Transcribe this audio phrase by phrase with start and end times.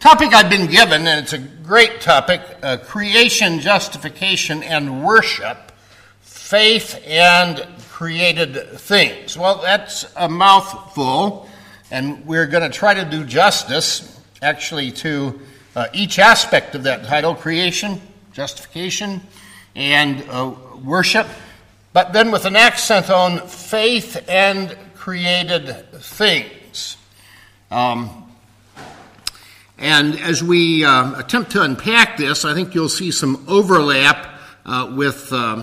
[0.00, 5.72] topic I've been given, and it's a great topic uh, creation, justification, and worship,
[6.20, 9.36] faith and created things.
[9.36, 11.48] Well, that's a mouthful,
[11.90, 15.40] and we're going to try to do justice, actually, to
[15.74, 18.00] uh, each aspect of that title creation,
[18.32, 19.20] justification,
[19.74, 20.54] and uh,
[20.84, 21.26] worship,
[21.92, 26.96] but then with an accent on faith and created things.
[27.72, 28.27] Um,
[29.78, 34.26] and as we uh, attempt to unpack this, I think you'll see some overlap
[34.66, 35.62] uh, with uh,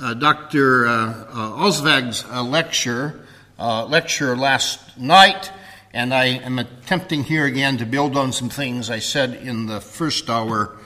[0.00, 0.86] uh Dr.
[0.86, 3.26] Uh, uh, Alfsvåg's lecture,
[3.58, 5.50] lecture last night,
[5.92, 9.80] and I am attempting here again to build on some things I said in the
[9.80, 10.76] first hour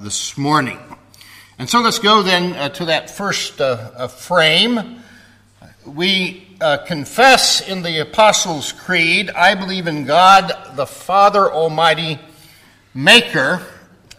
[0.00, 0.78] this morning.
[1.58, 3.60] And so let's go then to that first
[4.10, 5.02] frame.
[5.84, 12.18] We uh, confess in the Apostles' Creed, I believe in God, the Father Almighty,
[12.94, 13.60] maker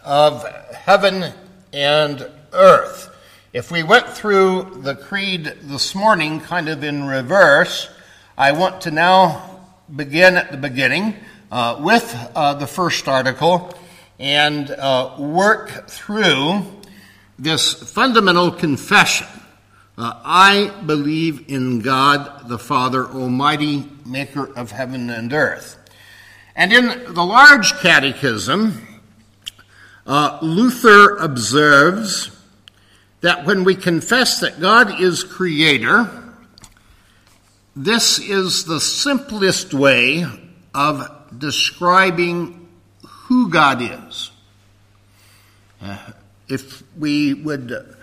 [0.04, 1.32] of heaven
[1.72, 3.12] and earth.
[3.52, 7.90] If we went through the creed this morning kind of in reverse,
[8.38, 11.16] I want to now begin at the beginning
[11.50, 13.74] uh, with uh, the first article
[14.20, 16.64] and uh, work through
[17.40, 19.26] this fundamental confession
[19.98, 25.78] uh, I believe in God the Father Almighty, maker of heaven and earth.
[26.54, 28.86] And in the large catechism,
[30.06, 32.30] uh, Luther observes
[33.20, 36.10] that when we confess that God is creator,
[37.74, 40.24] this is the simplest way
[40.74, 42.68] of describing
[43.04, 44.30] who God is.
[45.82, 45.98] Uh,
[46.48, 47.96] if we would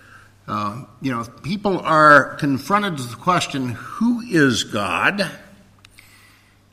[0.47, 5.29] uh, you know, people are confronted with the question, who is God?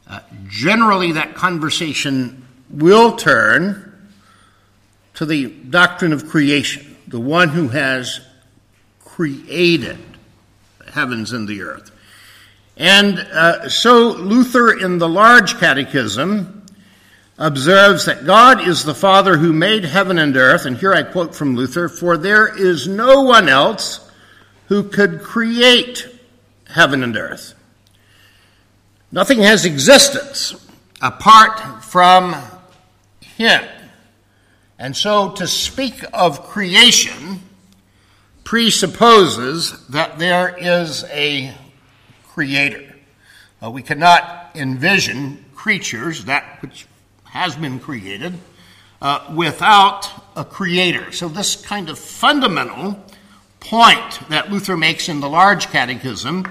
[0.08, 3.86] Uh, generally, that conversation will turn
[5.14, 8.20] to the doctrine of creation, the one who has
[9.04, 9.98] created
[10.78, 11.90] the heavens and the earth.
[12.76, 16.59] And uh, so Luther, in the large catechism,
[17.40, 21.34] observes that God is the Father who made heaven and earth, and here I quote
[21.34, 24.08] from Luther, for there is no one else
[24.68, 26.06] who could create
[26.68, 27.54] heaven and earth.
[29.10, 30.54] Nothing has existence
[31.00, 32.36] apart from
[33.22, 33.64] Him.
[34.78, 37.40] And so to speak of creation
[38.44, 41.54] presupposes that there is a
[42.28, 42.96] creator.
[43.62, 46.86] Uh, we cannot envision creatures, that which
[47.30, 48.34] has been created
[49.00, 51.12] uh, without a creator.
[51.12, 53.02] So, this kind of fundamental
[53.60, 56.46] point that Luther makes in the large catechism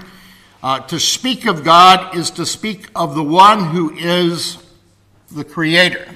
[0.62, 4.58] uh, to speak of God is to speak of the one who is
[5.30, 6.06] the creator.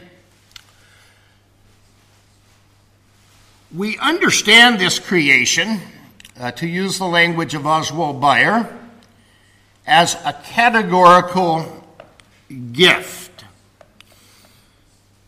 [3.75, 5.81] We understand this creation,
[6.39, 8.79] uh, to use the language of Oswald Bayer,
[9.87, 11.85] as a categorical
[12.73, 13.24] gift.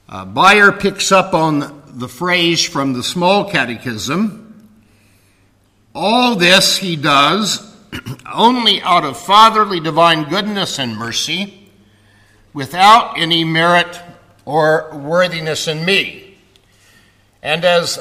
[0.08, 4.70] Uh, Bayer picks up on the phrase from the small catechism.
[5.96, 7.74] All this he does
[8.32, 11.70] only out of fatherly divine goodness and mercy,
[12.52, 14.00] without any merit
[14.44, 16.38] or worthiness in me.
[17.42, 17.98] And as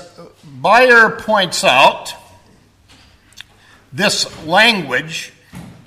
[0.62, 2.14] Bayer points out,
[3.92, 5.34] this language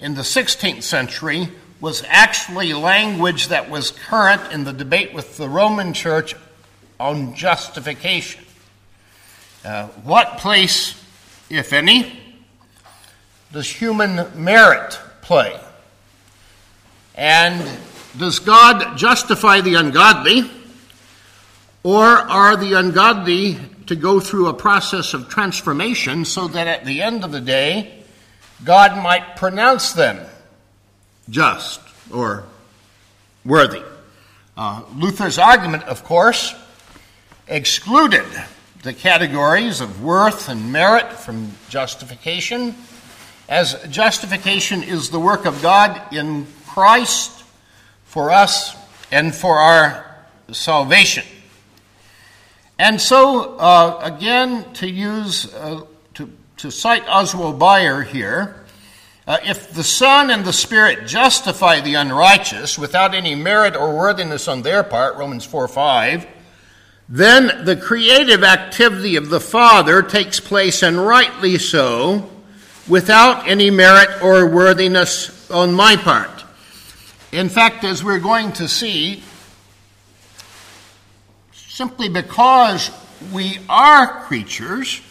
[0.01, 1.49] in the 16th century
[1.81, 6.35] was actually language that was current in the debate with the Roman Church
[6.99, 8.45] on justification.
[9.65, 11.01] Uh, what place,
[11.49, 12.21] if any,
[13.53, 15.59] does human merit play?
[17.15, 17.65] And
[18.17, 20.51] does God justify the ungodly,
[21.85, 27.03] or are the ungodly to go through a process of transformation so that at the
[27.03, 28.03] end of the day,
[28.65, 30.27] God might pronounce them
[31.31, 31.81] just
[32.13, 32.45] or
[33.45, 33.83] worthy.
[34.57, 36.55] Uh, Luther's argument, of course,
[37.47, 38.27] excluded
[38.83, 42.75] the categories of worth and merit from justification,
[43.49, 47.45] as justification is the work of God in Christ
[48.05, 48.77] for us
[49.11, 50.05] and for our
[50.53, 51.25] salvation.
[52.79, 55.83] And so, uh, again, to use, uh,
[56.15, 58.58] to, to cite Oswald Bayer here,
[59.29, 64.49] uh, if the Son and the Spirit justify the unrighteous without any merit or worthiness
[64.49, 66.27] on their part, Romans 4 5,
[67.11, 72.31] then the creative activity of the Father takes place, and rightly so,
[72.89, 76.45] without any merit or worthiness on my part.
[77.31, 79.23] In fact, as we're going to see,
[81.53, 82.91] simply because
[83.31, 85.03] we are creatures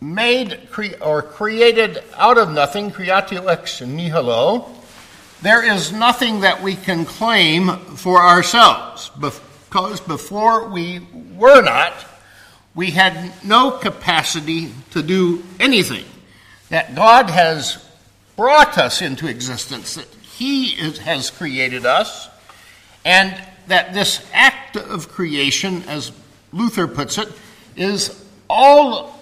[0.00, 4.70] made cre- or created out of nothing, creatio ex nihilo,
[5.42, 11.00] there is nothing that we can claim for ourselves because before we
[11.36, 11.92] were not,
[12.74, 16.04] we had no capacity to do anything.
[16.70, 17.84] That God has
[18.36, 22.28] brought us into existence, that He is, has created us,
[23.04, 23.34] and
[23.68, 26.12] that this act of creation, as
[26.52, 27.28] Luther puts it,
[27.76, 29.17] is all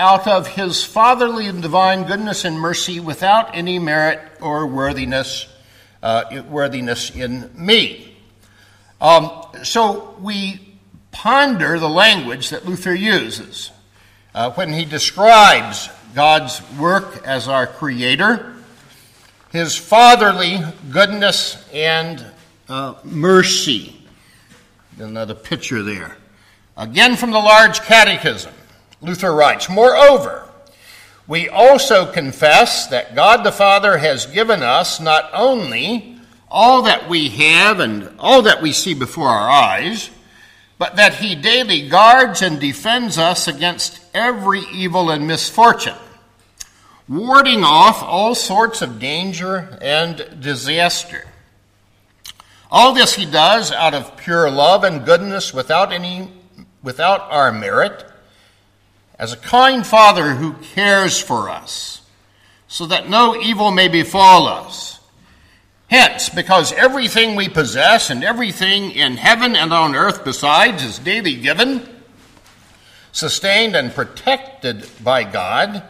[0.00, 5.46] out of his fatherly and divine goodness and mercy without any merit or worthiness,
[6.02, 8.16] uh, worthiness in me.
[8.98, 9.30] Um,
[9.62, 10.78] so we
[11.12, 13.70] ponder the language that Luther uses
[14.34, 18.56] uh, when he describes God's work as our creator,
[19.52, 20.60] his fatherly
[20.90, 22.24] goodness and
[22.70, 24.00] uh, mercy.
[24.98, 26.16] Another picture there.
[26.74, 28.54] Again from the large catechism.
[29.00, 30.48] Luther writes, Moreover,
[31.26, 36.16] we also confess that God the Father has given us not only
[36.50, 40.10] all that we have and all that we see before our eyes,
[40.76, 45.94] but that He daily guards and defends us against every evil and misfortune,
[47.08, 51.28] warding off all sorts of danger and disaster.
[52.70, 56.28] All this He does out of pure love and goodness without any
[56.82, 58.09] without our merit
[59.20, 62.00] as a kind father who cares for us,
[62.66, 64.98] so that no evil may befall us.
[65.88, 71.36] Hence, because everything we possess and everything in heaven and on earth besides is daily
[71.36, 71.86] given,
[73.12, 75.82] sustained and protected by God,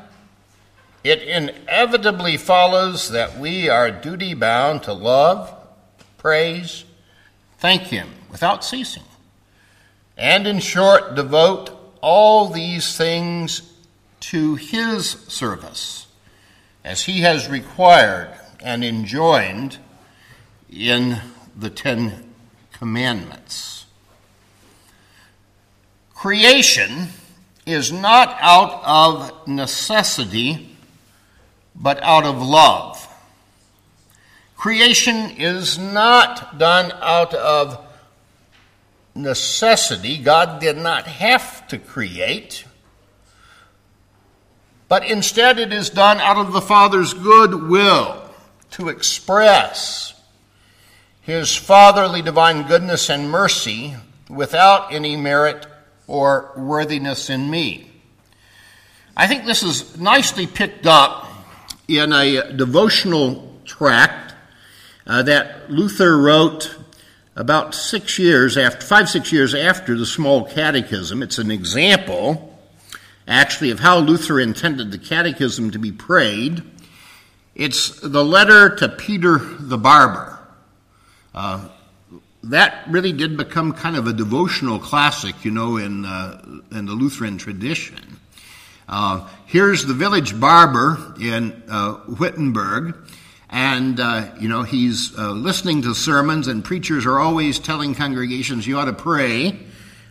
[1.04, 5.54] it inevitably follows that we are duty bound to love,
[6.18, 6.84] praise,
[7.58, 9.04] thank Him without ceasing,
[10.16, 13.72] and in short, devote all these things
[14.20, 16.06] to his service,
[16.84, 19.78] as he has required and enjoined
[20.70, 21.20] in
[21.56, 22.32] the Ten
[22.72, 23.86] Commandments.
[26.14, 27.08] Creation
[27.64, 30.76] is not out of necessity,
[31.74, 33.06] but out of love.
[34.56, 37.89] Creation is not done out of
[39.14, 40.18] necessity.
[40.18, 42.64] God did not have to create,
[44.88, 48.22] but instead it is done out of the Father's good will
[48.72, 50.14] to express
[51.20, 53.94] his fatherly divine goodness and mercy
[54.28, 55.66] without any merit
[56.06, 57.90] or worthiness in me.
[59.16, 61.28] I think this is nicely picked up
[61.86, 64.34] in a devotional tract
[65.06, 66.76] uh, that Luther wrote
[67.40, 71.22] about six years after, five, six years after the small catechism.
[71.22, 72.58] It's an example,
[73.26, 76.62] actually, of how Luther intended the catechism to be prayed.
[77.54, 80.38] It's the letter to Peter the barber.
[81.34, 81.68] Uh,
[82.42, 86.42] that really did become kind of a devotional classic, you know, in, uh,
[86.72, 88.18] in the Lutheran tradition.
[88.86, 92.96] Uh, here's the village barber in uh, Wittenberg
[93.50, 98.64] and, uh, you know, he's uh, listening to sermons, and preachers are always telling congregations,
[98.64, 99.58] you ought to pray.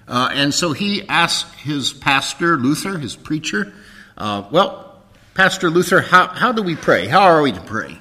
[0.09, 3.74] Uh, and so he asked his pastor, Luther, his preacher,
[4.17, 5.01] uh, well,
[5.36, 7.08] Pastor Luther, how, how do we pray?
[7.08, 7.98] How are we to pray?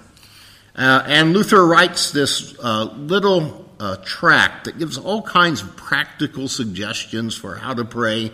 [0.75, 3.66] Uh, and Luther writes this uh, little
[4.04, 8.33] tract that gives all kinds of practical suggestions for how to pray,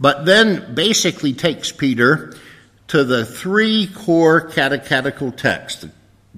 [0.00, 2.34] but then basically takes Peter
[2.88, 5.86] to the three core catechetical texts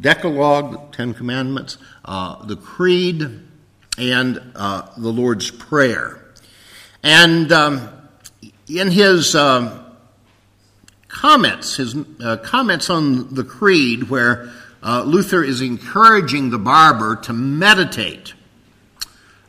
[0.02, 3.40] Decalogue, the Ten Commandments, uh, the Creed,
[3.96, 6.22] and uh, the Lord's Prayer.
[7.02, 7.88] And um,
[8.68, 9.84] in his um,
[11.08, 17.32] comments, his uh, comments on the Creed, where uh, Luther is encouraging the barber to
[17.32, 18.34] meditate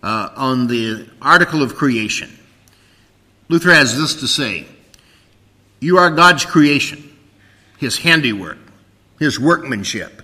[0.02, 2.30] uh, on the article of creation,
[3.50, 4.66] Luther has this to say
[5.80, 7.18] You are God's creation,
[7.78, 8.58] his handiwork,
[9.20, 10.23] his workmanship.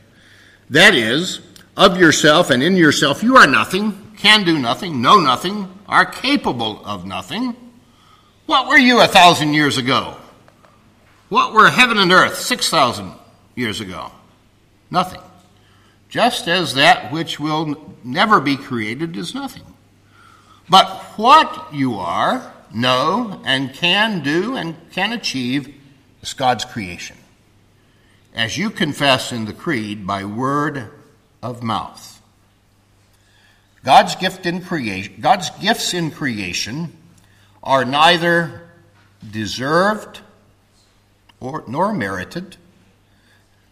[0.69, 1.39] That is,
[1.75, 6.85] of yourself and in yourself, you are nothing, can do nothing, know nothing, are capable
[6.85, 7.55] of nothing.
[8.45, 10.17] What were you a thousand years ago?
[11.29, 13.13] What were heaven and earth 6,000
[13.55, 14.11] years ago?
[14.91, 15.21] Nothing.
[16.09, 19.63] Just as that which will never be created is nothing.
[20.67, 25.73] But what you are, know, and can do and can achieve
[26.21, 27.17] is God's creation
[28.39, 30.89] as you confess in the Creed by word
[31.43, 32.21] of mouth.
[33.83, 36.95] God's gift in creation, God's gifts in creation
[37.61, 38.69] are neither
[39.29, 40.21] deserved
[41.41, 42.55] or nor merited.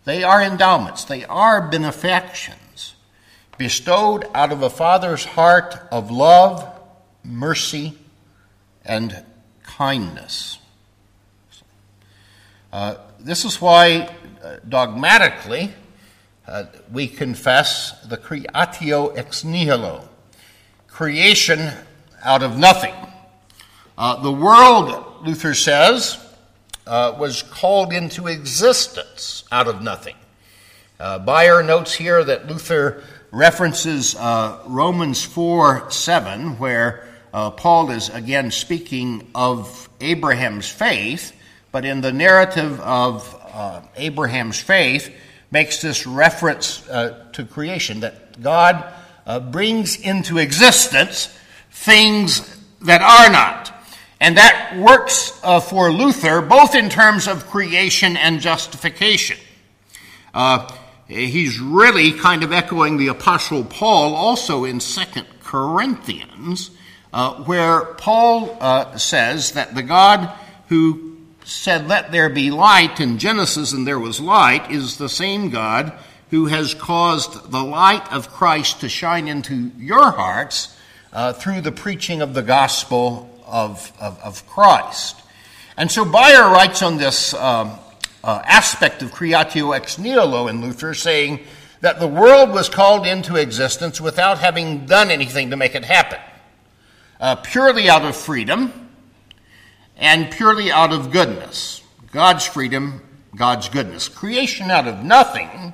[0.03, 2.95] They are endowments, they are benefactions
[3.57, 6.69] bestowed out of a father's heart of love,
[7.23, 7.97] mercy,
[8.83, 9.23] and
[9.63, 10.59] kindness.
[12.73, 14.13] Uh, this is why
[14.67, 15.73] dogmatically
[16.47, 16.63] uh,
[16.93, 20.07] we confess the creatio ex nihilo,
[20.87, 21.73] creation
[22.23, 22.93] out of nothing.
[23.97, 26.17] Uh, the world, Luther says,
[26.85, 30.15] uh, was called into existence out of nothing.
[31.01, 38.51] Uh, Bayer notes here that Luther references uh, Romans 4 7, where Paul is again
[38.51, 41.35] speaking of Abraham's faith,
[41.73, 45.13] but in the narrative of uh, Abraham's faith,
[45.51, 48.83] makes this reference uh, to creation that God
[49.25, 51.35] uh, brings into existence
[51.71, 53.73] things that are not.
[54.19, 59.37] And that works uh, for Luther both in terms of creation and justification.
[60.33, 60.69] Uh,
[61.07, 66.71] he's really kind of echoing the Apostle Paul also in Second Corinthians,
[67.13, 70.31] uh, where Paul says that the God
[70.67, 71.16] who
[71.47, 75.93] said, Let there be light in Genesis, and there was light, is the same God
[76.29, 80.75] who has caused the light of Christ to shine into your hearts
[81.13, 85.21] uh, through the preaching of the gospel of, of, of, Christ.
[85.77, 87.79] And so Bayer writes on this um,
[88.25, 91.39] uh, aspect of creatio ex nihilo in Luther, saying
[91.79, 96.19] that the world was called into existence without having done anything to make it happen,
[97.21, 98.86] uh, purely out of freedom
[99.97, 101.81] and purely out of goodness.
[102.11, 103.01] God's freedom,
[103.35, 104.07] God's goodness.
[104.07, 105.73] Creation out of nothing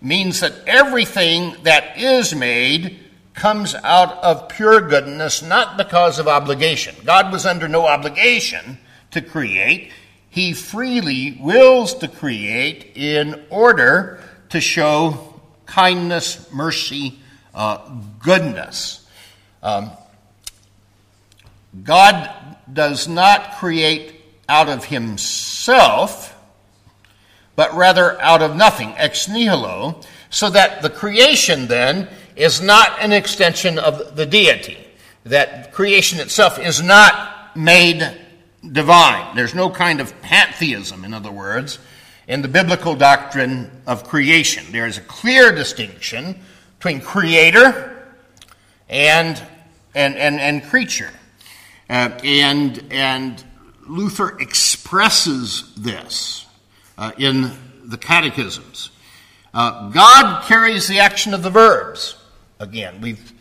[0.00, 2.98] means that everything that is made
[3.34, 6.94] comes out of pure goodness, not because of obligation.
[7.04, 8.78] God was under no obligation
[9.12, 9.92] to create.
[10.28, 17.18] He freely wills to create in order to show kindness, mercy,
[17.54, 17.78] uh,
[18.22, 19.06] goodness.
[19.62, 19.90] Um,
[21.84, 22.39] God
[22.72, 24.14] does not create
[24.48, 26.36] out of himself,
[27.56, 30.00] but rather out of nothing, ex nihilo,
[30.30, 34.78] so that the creation then is not an extension of the deity.
[35.24, 38.18] That creation itself is not made
[38.72, 39.36] divine.
[39.36, 41.78] There's no kind of pantheism, in other words,
[42.28, 44.64] in the biblical doctrine of creation.
[44.72, 46.40] There is a clear distinction
[46.78, 48.06] between creator
[48.88, 49.42] and,
[49.94, 51.10] and, and, and creature.
[51.90, 53.42] Uh, and, and
[53.88, 56.46] Luther expresses this
[56.96, 57.50] uh, in
[57.84, 58.90] the catechisms.
[59.52, 62.14] Uh, God carries the action of the verbs.
[62.60, 63.32] Again, we've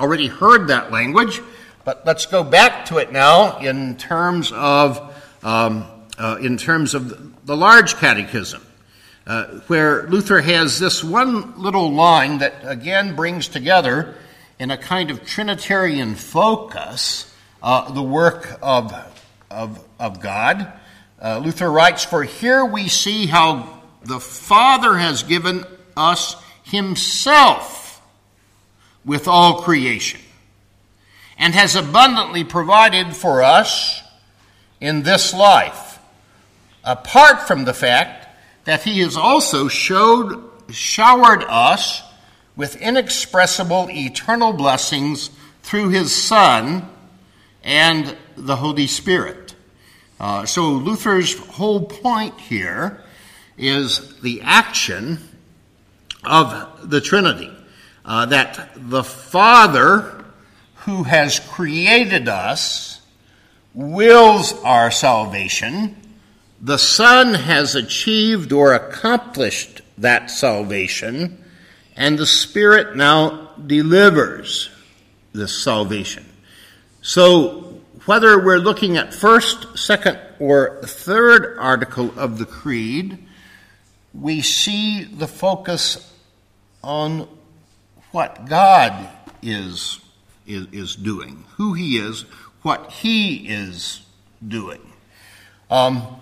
[0.00, 1.42] already heard that language,
[1.84, 5.84] but let's go back to it now in terms of, um,
[6.16, 8.66] uh, in terms of the large catechism.
[9.26, 14.14] Uh, where Luther has this one little line that again brings together
[14.58, 17.31] in a kind of Trinitarian focus
[17.62, 18.92] uh, the work of,
[19.50, 20.72] of, of God.
[21.20, 25.64] Uh, Luther writes, For here we see how the Father has given
[25.96, 28.02] us Himself
[29.04, 30.20] with all creation
[31.38, 34.02] and has abundantly provided for us
[34.80, 36.00] in this life,
[36.84, 38.28] apart from the fact
[38.64, 42.02] that He has also showed, showered us
[42.56, 45.30] with inexpressible eternal blessings
[45.62, 46.88] through His Son
[47.62, 49.54] and the Holy Spirit.
[50.18, 53.02] Uh, so Luther's whole point here
[53.58, 55.18] is the action
[56.24, 57.50] of the Trinity.
[58.04, 60.24] Uh, that the Father
[60.74, 63.00] who has created us
[63.74, 65.96] wills our salvation.
[66.60, 71.44] The Son has achieved or accomplished that salvation,
[71.96, 74.70] and the Spirit now delivers
[75.32, 76.26] this salvation.
[77.04, 83.18] So, whether we're looking at first, second, or third article of the Creed,
[84.14, 86.14] we see the focus
[86.80, 87.28] on
[88.12, 89.08] what God
[89.42, 89.98] is,
[90.46, 92.22] is, is doing, who He is,
[92.62, 94.02] what He is
[94.46, 94.80] doing.
[95.72, 96.20] Um,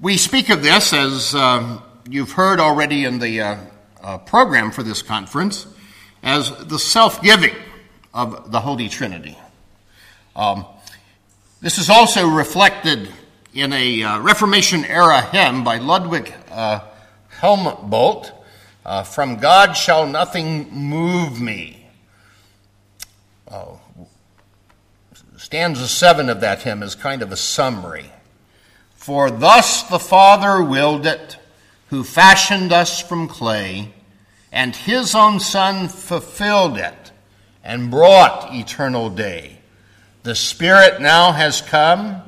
[0.00, 3.56] we speak of this, as um, you've heard already in the uh,
[4.02, 5.68] uh, program for this conference,
[6.24, 7.54] as the self giving
[8.12, 9.38] of the Holy Trinity.
[10.38, 10.66] Um,
[11.60, 13.12] this is also reflected
[13.52, 16.78] in a uh, Reformation era hymn by Ludwig uh,
[17.42, 21.88] uh, From God shall nothing move me,
[23.50, 23.78] Uh,
[25.36, 28.12] stanza seven of that hymn is kind of a summary.
[28.94, 31.36] For thus the Father willed it,
[31.88, 33.92] who fashioned us from clay,
[34.52, 37.10] and his own Son fulfilled it
[37.64, 39.57] and brought eternal day.
[40.28, 42.20] The Spirit now has come,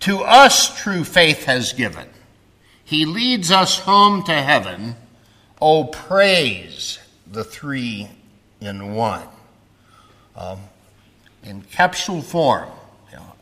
[0.00, 2.06] to us true faith has given.
[2.84, 4.94] He leads us home to heaven.
[5.58, 8.10] Oh, praise the three
[8.60, 9.26] in one.
[10.36, 10.58] Um,
[11.42, 12.68] in capsule form,
[13.10, 13.32] you know,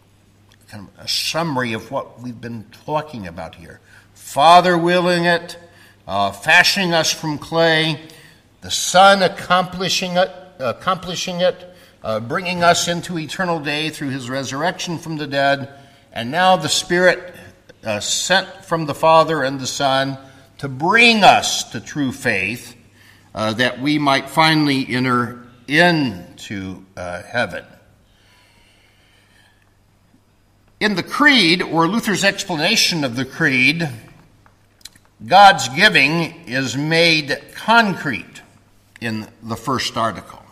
[0.68, 3.80] kind of a summary of what we've been talking about here.
[4.14, 5.58] Father willing it,
[6.06, 8.00] uh, fashioning us from clay,
[8.60, 11.74] the Son accomplishing it, accomplishing it,
[12.08, 15.68] uh, bringing us into eternal day through his resurrection from the dead,
[16.10, 17.34] and now the Spirit
[17.84, 20.16] uh, sent from the Father and the Son
[20.56, 22.74] to bring us to true faith,
[23.34, 27.62] uh, that we might finally enter into uh, heaven.
[30.80, 33.86] In the Creed, or Luther's explanation of the Creed,
[35.26, 38.40] God's giving is made concrete
[38.98, 40.42] in the first article.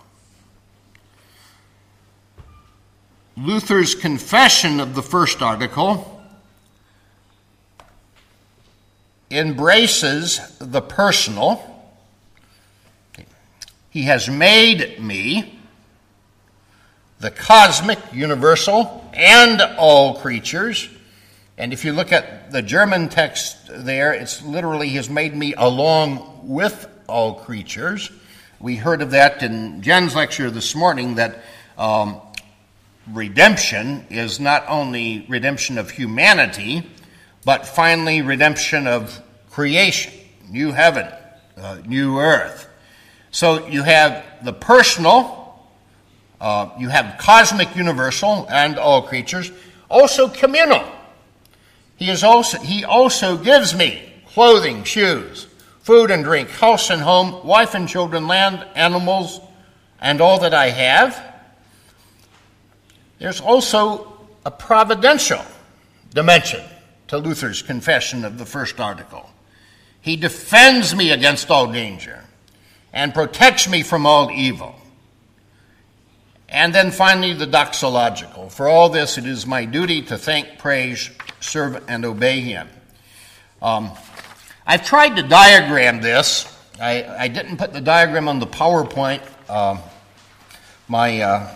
[3.39, 6.23] Luther's confession of the first article
[9.31, 11.63] embraces the personal.
[13.91, 15.59] He has made me
[17.19, 20.89] the cosmic, universal, and all creatures.
[21.59, 25.53] And if you look at the German text there, it's literally, He has made me
[25.55, 28.11] along with all creatures.
[28.61, 31.43] We heard of that in Jen's lecture this morning that
[31.77, 32.21] um,
[33.13, 36.87] redemption is not only redemption of humanity,
[37.45, 40.13] but finally, redemption of creation,
[40.49, 41.07] new heaven,
[41.57, 42.69] uh, new earth.
[43.31, 45.69] So you have the personal,
[46.41, 49.51] uh, you have cosmic, universal, and all creatures,
[49.89, 50.85] also communal.
[51.97, 55.47] He, is also, he also gives me clothing, shoes,
[55.81, 59.41] food and drink, house and home, wife and children, land, animals,
[60.01, 61.36] and all that I have.
[63.19, 65.45] There's also a providential
[66.13, 66.63] dimension
[67.09, 69.31] to Luther's confession of the first article.
[70.01, 72.25] He defends me against all danger
[72.93, 74.75] and protects me from all evil.
[76.49, 78.51] And then finally, the doxological.
[78.53, 82.69] For all this, it is my duty to thank, praise, serve, and obey him.
[83.61, 83.91] Um,
[84.67, 86.53] I've tried to diagram this.
[86.81, 89.23] I, I, didn't put the diagram on the PowerPoint.
[89.51, 89.81] Um,
[90.89, 91.55] my uh,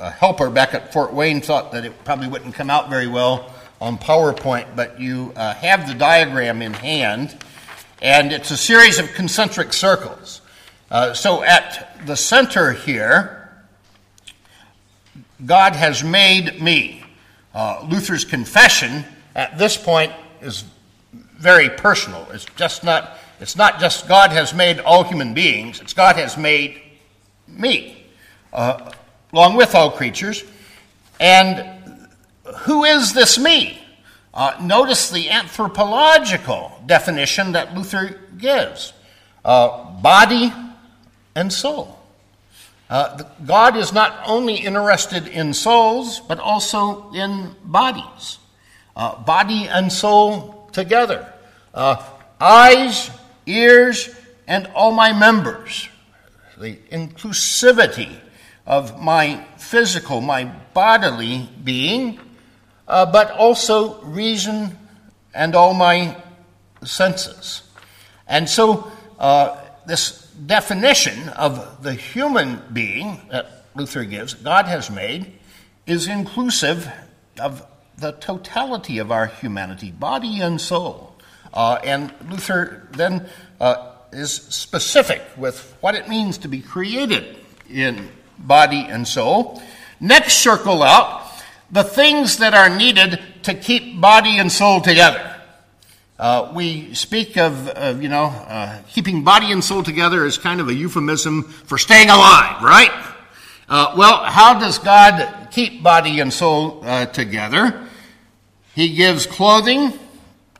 [0.00, 3.52] uh, helper back at Fort Wayne thought that it probably wouldn't come out very well
[3.80, 7.36] on PowerPoint, but you uh, have the diagram in hand,
[8.00, 10.40] and it's a series of concentric circles.
[10.90, 13.52] Uh, so at the center here,
[15.44, 17.04] God has made me.
[17.54, 20.64] Uh, Luther's confession at this point is
[21.12, 22.26] very personal.
[22.32, 23.18] It's just not.
[23.40, 25.80] It's not just God has made all human beings.
[25.80, 26.82] It's God has made
[27.48, 28.04] me,
[28.52, 28.92] uh,
[29.32, 30.44] along with all creatures,
[31.18, 32.08] and
[32.60, 33.78] who is this me?
[34.32, 38.92] Uh, notice the anthropological definition that Luther gives
[39.44, 40.52] uh, body
[41.34, 41.98] and soul.
[42.88, 48.38] Uh, God is not only interested in souls, but also in bodies.
[48.96, 51.32] Uh, body and soul together.
[51.72, 52.02] Uh,
[52.40, 53.10] eyes,
[53.46, 54.10] ears,
[54.48, 55.88] and all my members.
[56.58, 58.16] The inclusivity
[58.70, 62.20] of my physical, my bodily being
[62.86, 64.78] uh, but also reason
[65.34, 66.16] and all my
[66.84, 67.62] senses.
[68.28, 69.56] And so, uh,
[69.86, 75.32] this definition of the human being that Luther gives, God has made,
[75.84, 76.88] is inclusive
[77.40, 77.66] of
[77.98, 81.16] the totality of our humanity, body and soul.
[81.52, 83.28] Uh, and Luther then
[83.60, 87.36] uh, is specific with what it means to be created
[87.68, 88.08] in
[88.46, 89.62] body and soul.
[90.00, 91.30] Next circle out
[91.70, 95.26] the things that are needed to keep body and soul together.
[96.18, 100.60] Uh, we speak of, uh, you know, uh, keeping body and soul together as kind
[100.60, 102.90] of a euphemism for staying alive, right?
[103.68, 107.88] Uh, well, how does God keep body and soul uh, together?
[108.74, 109.98] He gives clothing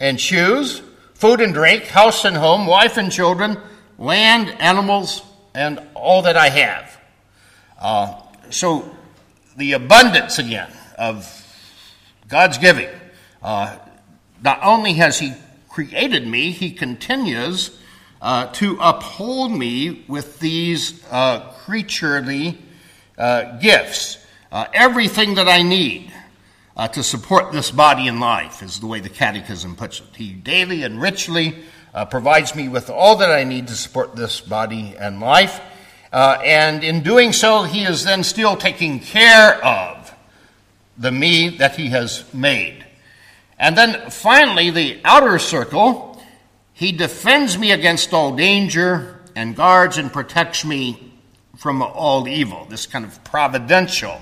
[0.01, 0.81] and shoes,
[1.15, 3.59] food and drink, house and home, wife and children,
[3.99, 5.23] land, animals,
[5.55, 7.00] and all that I have.
[7.81, 8.15] Uh,
[8.51, 8.95] so
[9.57, 11.27] the abundance again of
[12.29, 12.89] God's giving.
[13.43, 13.77] Uh,
[14.43, 15.33] not only has He
[15.69, 17.79] created me, He continues
[18.21, 22.59] uh, to uphold me with these uh, creaturely
[23.17, 24.19] uh, gifts,
[24.53, 26.13] uh, everything that I need
[26.77, 30.07] uh, to support this body and life, is the way the Catechism puts it.
[30.17, 31.57] He daily and richly
[32.11, 35.61] provides me with all that I need to support this body and life.
[36.13, 40.13] Uh, and in doing so, he is then still taking care of
[40.99, 42.85] the me that he has made.
[43.59, 46.21] And then finally, the outer circle,
[46.73, 51.13] he defends me against all danger and guards and protects me
[51.57, 52.65] from all evil.
[52.65, 54.21] This kind of providential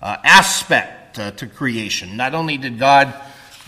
[0.00, 2.16] uh, aspect uh, to creation.
[2.16, 3.12] Not only did God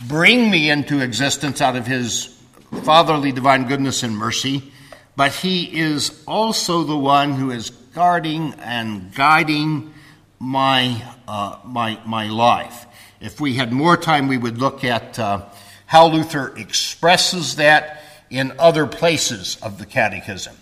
[0.07, 2.39] bring me into existence out of his
[2.85, 4.73] fatherly divine goodness and mercy,
[5.19, 9.93] but he is also the one who is guarding and guiding
[10.39, 12.87] my, uh, my, my life.
[13.21, 15.47] If we had more time, we would look at uh,
[15.87, 18.01] how Luther expresses that
[18.31, 20.55] in other places of the Catechism.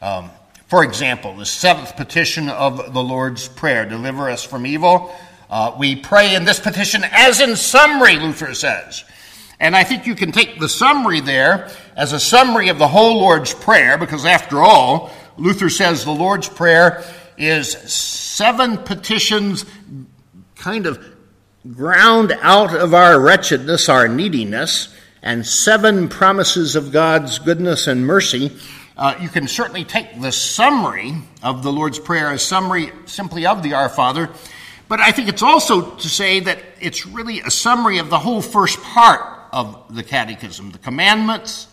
[0.00, 0.30] Um,
[0.68, 5.14] for example, the seventh petition of the Lord's Prayer, deliver us from evil.
[5.50, 9.04] Uh, we pray in this petition as in summary, Luther says.
[9.60, 13.18] And I think you can take the summary there as a summary of the whole
[13.18, 17.04] Lord's Prayer, because after all, Luther says the Lord's Prayer
[17.36, 19.66] is seven petitions
[20.54, 21.04] kind of
[21.72, 28.56] ground out of our wretchedness, our neediness, and seven promises of God's goodness and mercy.
[28.96, 33.64] Uh, you can certainly take the summary of the Lord's Prayer as summary simply of
[33.64, 34.30] the Our Father,
[34.88, 38.40] but I think it's also to say that it's really a summary of the whole
[38.40, 39.20] first part
[39.52, 41.66] of the Catechism the commandments,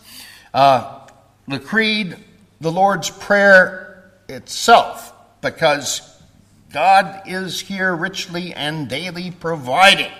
[0.54, 1.00] uh,
[1.48, 2.16] the Creed,
[2.60, 6.02] the Lord's Prayer itself, because
[6.72, 10.12] God is here richly and daily providing.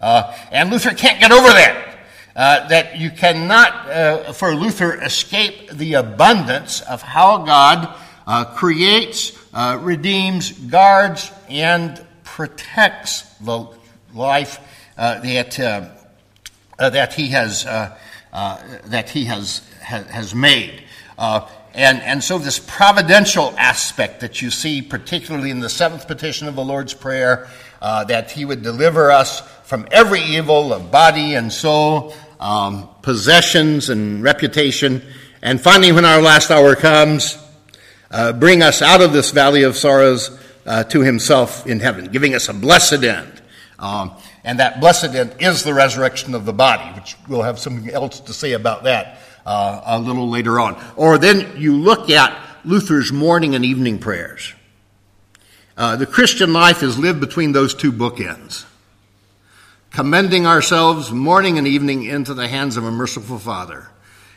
[0.00, 1.98] Uh, and Luther can't get over that.
[2.36, 7.94] Uh, that you cannot, uh, for Luther, escape the abundance of how God
[8.26, 13.66] uh, creates, uh, redeems, guards, and protects the
[14.12, 14.60] life
[14.98, 15.52] that
[16.78, 17.64] that he has
[18.86, 20.82] that he has has made.
[21.18, 26.48] Uh, and, and so, this providential aspect that you see, particularly in the seventh petition
[26.48, 27.48] of the Lord's Prayer,
[27.80, 33.90] uh, that He would deliver us from every evil of body and soul, um, possessions
[33.90, 35.02] and reputation.
[35.42, 37.38] And finally, when our last hour comes,
[38.10, 40.38] uh, bring us out of this valley of sorrows
[40.88, 43.42] to Himself in heaven, giving us a blessed end.
[43.78, 44.16] Um,
[44.46, 48.20] and that blessed end is the resurrection of the body, which we'll have something else
[48.20, 50.80] to say about that uh, a little later on.
[50.94, 54.54] Or then you look at Luther's morning and evening prayers.
[55.76, 58.64] Uh, the Christian life is lived between those two bookends,
[59.90, 63.88] commending ourselves morning and evening into the hands of a merciful Father,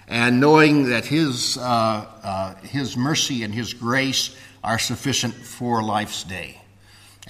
[0.07, 6.23] and knowing that His, uh, uh His mercy and His grace are sufficient for life's
[6.23, 6.58] day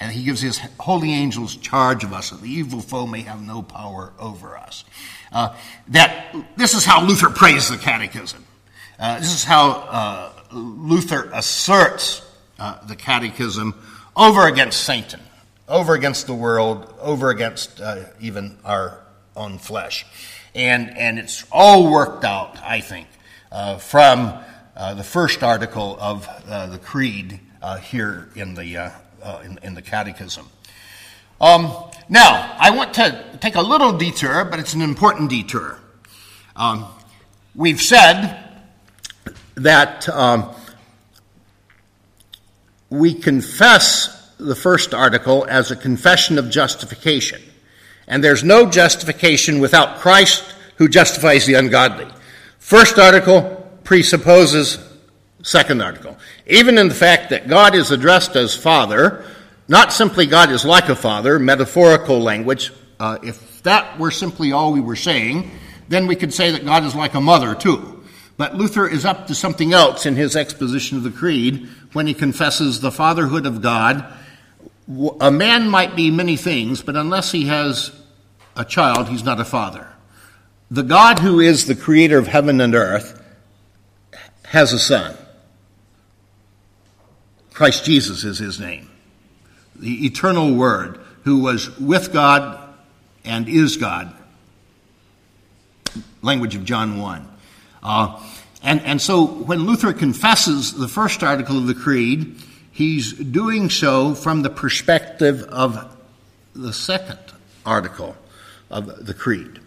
[0.00, 3.42] and he gives his holy angels charge of us, that the evil foe may have
[3.42, 4.84] no power over us.
[5.30, 5.54] Uh,
[5.88, 8.44] that this is how Luther prays the Catechism.
[8.98, 12.22] Uh, this is how uh, Luther asserts
[12.58, 13.74] uh, the Catechism
[14.16, 15.20] over against Satan,
[15.68, 18.98] over against the world, over against uh, even our
[19.36, 20.06] own flesh,
[20.54, 23.06] and and it's all worked out, I think,
[23.52, 24.38] uh, from
[24.74, 27.38] the first article of the Creed
[27.82, 28.90] here in the
[29.22, 30.48] uh, in, in, the Catechism.
[31.40, 31.72] Um,
[32.08, 35.78] now, I want to take a little detour, but it's an important detour.
[36.56, 36.86] Um,
[37.54, 38.44] we've said
[39.54, 40.54] that um,
[42.90, 47.40] we confess the first article as a confession of justification.
[48.08, 50.44] And there's no justification without Christ
[50.76, 52.08] who justifies the ungodly.
[52.58, 54.78] First article presupposes
[55.42, 56.16] second article.
[56.46, 59.24] Even in the fact that God is addressed as Father,
[59.68, 62.72] not simply God is like a father, metaphorical language.
[62.98, 65.50] Uh, if that were simply all we were saying,
[65.88, 68.02] then we could say that God is like a mother too.
[68.36, 72.14] But Luther is up to something else in his exposition of the Creed when he
[72.14, 74.04] confesses the fatherhood of God.
[75.20, 77.92] A man might be many things, but unless he has
[78.56, 79.86] a child, he's not a father.
[80.70, 83.22] The God who is the creator of heaven and earth
[84.46, 85.16] has a son.
[87.60, 88.88] Christ Jesus is his name.
[89.76, 92.58] The eternal Word, who was with God
[93.22, 94.14] and is God.
[96.22, 97.28] Language of John 1.
[97.82, 98.26] Uh,
[98.62, 102.36] and, and so when Luther confesses the first article of the Creed,
[102.72, 105.94] he's doing so from the perspective of
[106.54, 107.18] the second
[107.66, 108.16] article
[108.70, 109.60] of the Creed.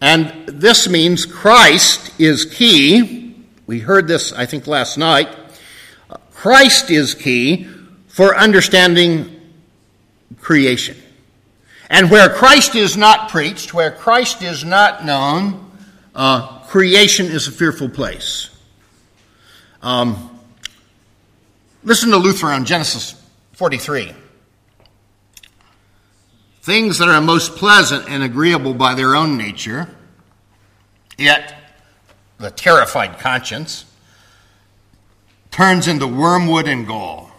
[0.00, 3.36] And this means Christ is key.
[3.66, 5.36] We heard this, I think, last night.
[6.40, 7.68] Christ is key
[8.08, 9.42] for understanding
[10.40, 10.96] creation.
[11.90, 15.70] And where Christ is not preached, where Christ is not known,
[16.14, 18.48] uh, creation is a fearful place.
[19.82, 20.40] Um,
[21.84, 23.22] listen to Luther on Genesis
[23.52, 24.14] 43.
[26.62, 29.94] Things that are most pleasant and agreeable by their own nature,
[31.18, 31.54] yet
[32.38, 33.84] the terrified conscience
[35.50, 37.30] turns into wormwood and gall.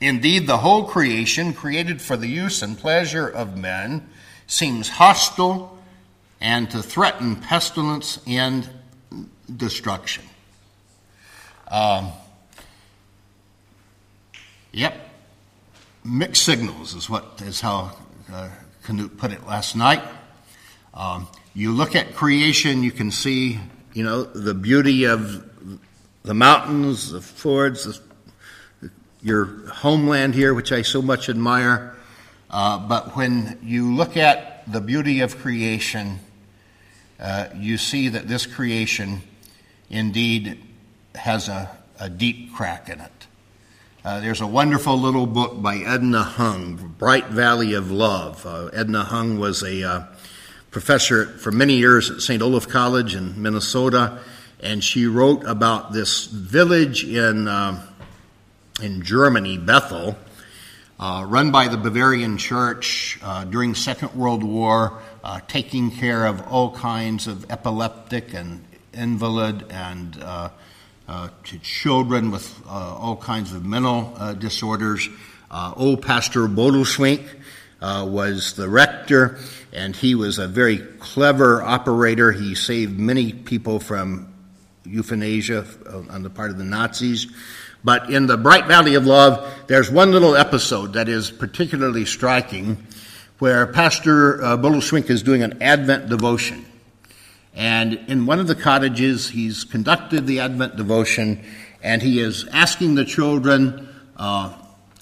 [0.00, 4.08] Indeed, the whole creation, created for the use and pleasure of men,
[4.46, 5.78] seems hostile
[6.40, 8.68] and to threaten pestilence and
[9.56, 10.24] destruction.
[11.68, 12.12] Um,
[14.72, 14.94] yep,
[16.04, 17.96] mixed signals is what is how
[18.30, 18.50] uh,
[18.84, 20.02] Knut put it last night.
[20.92, 23.58] Um, you look at creation, you can see,
[23.94, 25.53] you know, the beauty of
[26.24, 28.00] the mountains, the fjords,
[28.80, 28.90] the,
[29.22, 31.94] your homeland here, which I so much admire.
[32.50, 36.18] Uh, but when you look at the beauty of creation,
[37.20, 39.20] uh, you see that this creation
[39.90, 40.58] indeed
[41.14, 43.12] has a, a deep crack in it.
[44.02, 48.46] Uh, there's a wonderful little book by Edna Hong, Bright Valley of Love.
[48.46, 50.04] Uh, Edna Hong was a uh,
[50.70, 52.42] professor for many years at St.
[52.42, 54.20] Olaf College in Minnesota
[54.64, 57.86] and she wrote about this village in, uh,
[58.82, 60.16] in Germany, Bethel,
[60.98, 66.48] uh, run by the Bavarian Church uh, during Second World War, uh, taking care of
[66.48, 70.48] all kinds of epileptic and invalid and uh,
[71.08, 75.10] uh, to children with all kinds of mental disorders.
[75.52, 77.28] old Pastor Bodelschwingh
[77.82, 79.36] was the rector,
[79.74, 82.32] and he was a very clever operator.
[82.32, 84.33] He saved many people from
[84.84, 85.66] euthanasia
[86.10, 87.26] on the part of the Nazis.
[87.82, 92.86] But in the Bright Valley of Love, there's one little episode that is particularly striking
[93.38, 96.64] where Pastor uh, is doing an Advent devotion.
[97.54, 101.44] And in one of the cottages, he's conducted the Advent devotion
[101.82, 104.56] and he is asking the children, uh,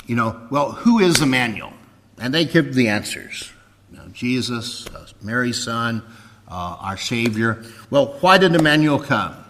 [0.07, 1.73] you know, well, who is Emmanuel?
[2.19, 3.53] And they give the answers.
[3.91, 6.03] You know, Jesus, uh, Mary's son,
[6.49, 7.65] uh, our Savior.
[7.89, 9.42] Well, why did Emmanuel come?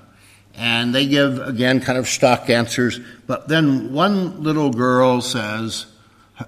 [0.55, 3.01] And they give, again, kind of stock answers.
[3.27, 5.87] But then one little girl says,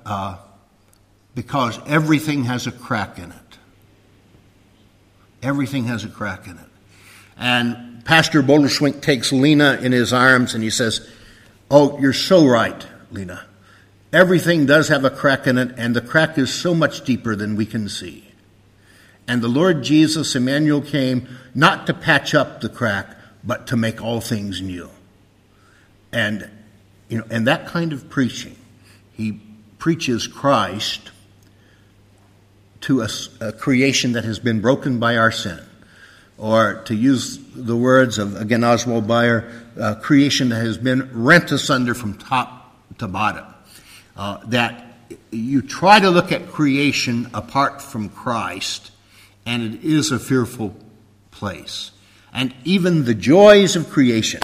[0.05, 0.37] uh,
[1.35, 3.59] because everything has a crack in it.
[5.43, 6.67] Everything has a crack in it.
[7.37, 11.09] And Pastor Bodelschwingh takes Lena in his arms and he says,
[11.71, 13.45] Oh, you're so right, Lena.
[14.13, 17.57] Everything does have a crack in it, and the crack is so much deeper than
[17.57, 18.31] we can see.
[19.27, 23.14] And the Lord Jesus, Emmanuel, came not to patch up the crack,
[23.47, 24.91] but to make all things new.
[26.13, 26.49] And,
[27.09, 28.57] you know, and that kind of preaching,
[29.13, 29.41] he
[29.79, 31.11] preaches Christ
[32.83, 33.09] to a,
[33.41, 35.61] a creation that has been broken by our sin.
[36.37, 41.53] Or to use the words of, again, Oswald Bayer, uh, creation that has been rent
[41.53, 43.45] asunder from top to bottom.
[44.17, 44.85] Uh, that
[45.31, 48.91] you try to look at creation apart from Christ,
[49.47, 50.75] and it is a fearful
[51.31, 51.91] place
[52.35, 54.41] and even the joys of creation.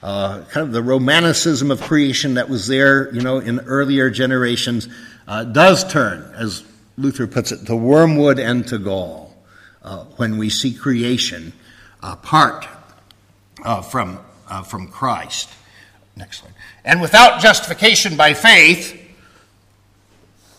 [0.00, 4.88] Uh, kind of the romanticism of creation that was there, you know, in earlier generations,
[5.26, 6.62] uh, does turn, as
[6.96, 9.36] Luther puts it, to wormwood and to gall
[9.82, 11.52] uh, when we see creation
[12.00, 12.68] apart
[13.64, 15.50] uh, from, uh, from Christ.
[16.16, 16.54] Next slide.
[16.84, 19.00] And without justification by faith,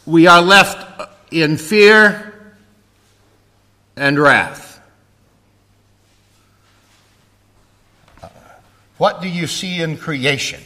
[0.06, 2.54] we are left in fear
[3.96, 4.69] and wrath.
[9.00, 10.62] What do you see in creation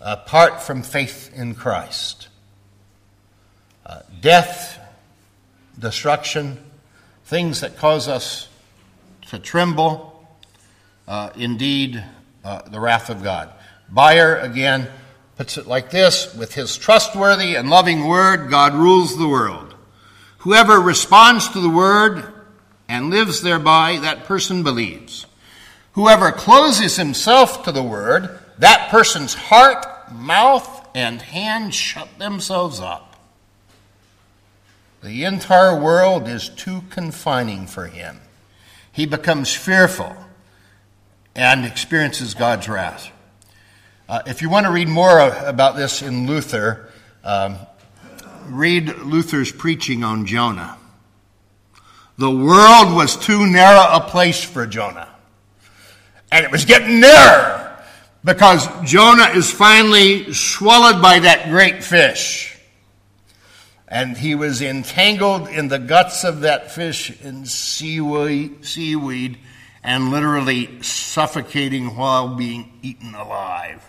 [0.00, 2.26] apart from faith in Christ?
[3.86, 4.80] Uh, death,
[5.78, 6.58] destruction,
[7.24, 8.48] things that cause us
[9.28, 10.26] to tremble,
[11.06, 12.04] uh, indeed,
[12.42, 13.52] uh, the wrath of God.
[13.94, 14.88] Bayer, again,
[15.36, 19.72] puts it like this With his trustworthy and loving word, God rules the world.
[20.38, 22.24] Whoever responds to the word
[22.88, 25.26] and lives thereby, that person believes.
[25.92, 33.16] Whoever closes himself to the word, that person's heart, mouth, and hand shut themselves up.
[35.02, 38.20] The entire world is too confining for him.
[38.90, 40.16] He becomes fearful
[41.36, 43.12] and experiences God's wrath.
[44.08, 46.90] Uh, if you want to read more about this in Luther,
[47.22, 47.58] um,
[48.46, 50.76] read Luther's preaching on Jonah.
[52.16, 55.08] The world was too narrow a place for Jonah.
[56.30, 57.64] And it was getting nearer.
[58.24, 62.58] because Jonah is finally swallowed by that great fish.
[63.86, 69.38] And he was entangled in the guts of that fish in seaweed, seaweed
[69.82, 73.82] and literally suffocating while being eaten alive.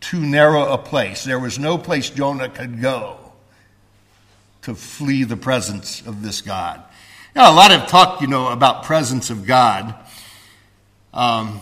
[0.00, 1.24] Too narrow a place.
[1.24, 3.18] There was no place Jonah could go
[4.62, 6.80] to flee the presence of this God.
[7.34, 9.94] Now, a lot of talk, you know, about presence of God.
[11.14, 11.60] Um,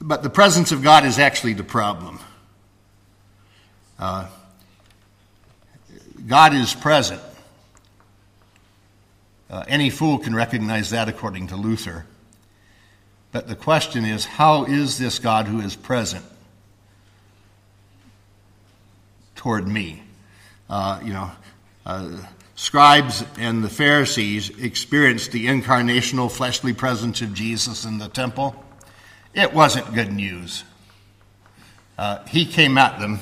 [0.00, 2.18] but the presence of God is actually the problem.
[3.98, 4.28] Uh,
[6.26, 7.20] God is present.
[9.48, 12.06] Uh, any fool can recognize that according to Luther.
[13.32, 16.24] But the question is how is this God who is present
[19.34, 20.02] toward me?
[20.68, 21.30] Uh, you know,
[21.86, 22.18] uh,
[22.54, 28.54] scribes and the Pharisees experienced the incarnational fleshly presence of Jesus in the temple.
[29.34, 30.64] It wasn't good news.
[31.98, 33.20] Uh, he came at them,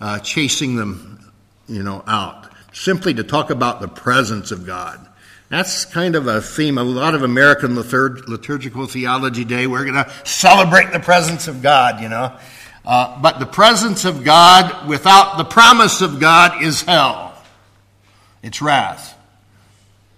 [0.00, 1.32] uh, chasing them,
[1.68, 5.06] you know, out, simply to talk about the presence of God.
[5.50, 6.78] That's kind of a theme.
[6.78, 12.00] A lot of American liturgical theology day, we're going to celebrate the presence of God,
[12.00, 12.36] you know.
[12.84, 17.33] Uh, but the presence of God without the promise of God is hell.
[18.44, 19.18] It's wrath.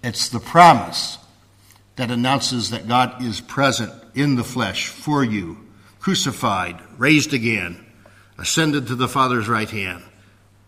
[0.03, 1.17] It's the promise
[1.95, 5.57] that announces that God is present in the flesh for you,
[5.99, 7.85] crucified, raised again,
[8.37, 10.03] ascended to the Father's right hand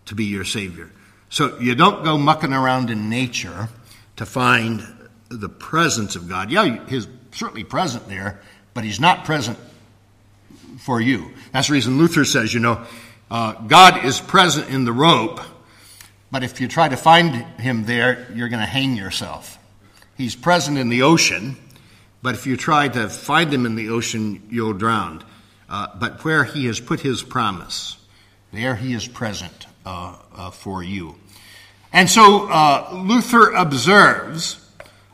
[0.06, 0.90] to be your Savior.
[1.28, 3.68] So you don't go mucking around in nature
[4.16, 4.82] to find
[5.28, 6.50] the presence of God.
[6.50, 8.40] Yeah, He's certainly present there,
[8.72, 9.58] but He's not present
[10.78, 11.30] for you.
[11.52, 12.86] That's the reason Luther says, you know,
[13.30, 15.40] uh, God is present in the rope
[16.30, 19.58] but if you try to find him there, you're going to hang yourself.
[20.16, 21.56] He's present in the ocean,
[22.22, 25.24] but if you try to find him in the ocean, you'll drown.
[25.68, 27.96] Uh, but where he has put his promise,
[28.52, 31.16] there he is present uh, uh, for you.
[31.92, 34.64] And so uh, Luther observes,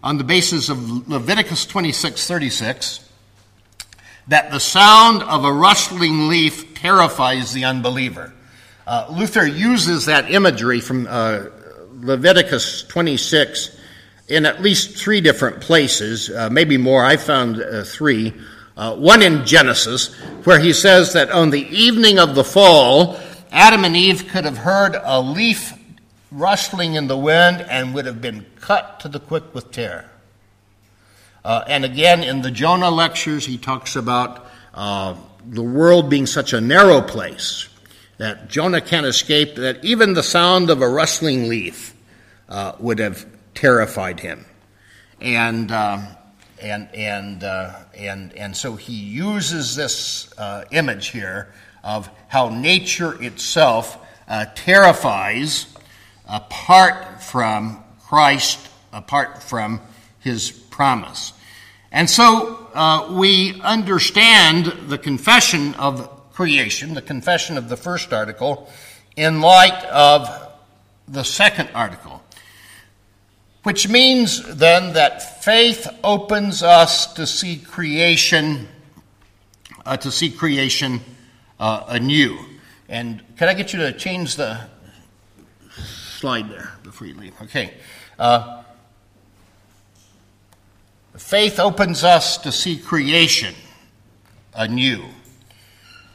[0.02, 3.08] on the basis of Leviticus 26 36,
[4.28, 8.32] that the sound of a rustling leaf terrifies the unbeliever.
[8.86, 11.46] Uh, Luther uses that imagery from uh,
[11.90, 13.76] Leviticus 26
[14.28, 17.04] in at least three different places, uh, maybe more.
[17.04, 18.32] I found uh, three.
[18.76, 23.18] Uh, one in Genesis, where he says that on the evening of the fall,
[23.50, 25.72] Adam and Eve could have heard a leaf
[26.30, 30.04] rustling in the wind and would have been cut to the quick with terror.
[31.42, 36.60] Uh, and again, in the Jonah lectures, he talks about the world being such a
[36.60, 37.68] narrow place
[38.18, 41.94] that Jonah can't escape, that even the sound of a rustling leaf
[42.48, 44.44] uh, would have terrified him.
[45.20, 45.98] And, uh,
[46.60, 51.52] and, and, uh, and, and so he uses this uh, image here
[51.84, 53.98] of how nature itself
[54.28, 55.66] uh, terrifies
[56.28, 59.80] apart from Christ, apart from
[60.20, 61.32] his promise.
[61.92, 68.68] And so uh, we understand the confession of creation, the confession of the first article,
[69.16, 70.28] in light of
[71.08, 72.22] the second article.
[73.62, 78.68] Which means then that faith opens us to see creation,
[79.86, 81.00] uh, to see creation
[81.58, 82.38] uh, anew.
[82.86, 84.60] And can I get you to change the
[85.80, 87.32] slide there before you leave?
[87.42, 87.72] Okay.
[88.18, 88.62] Uh,
[91.16, 93.54] faith opens us to see creation
[94.54, 95.02] anew.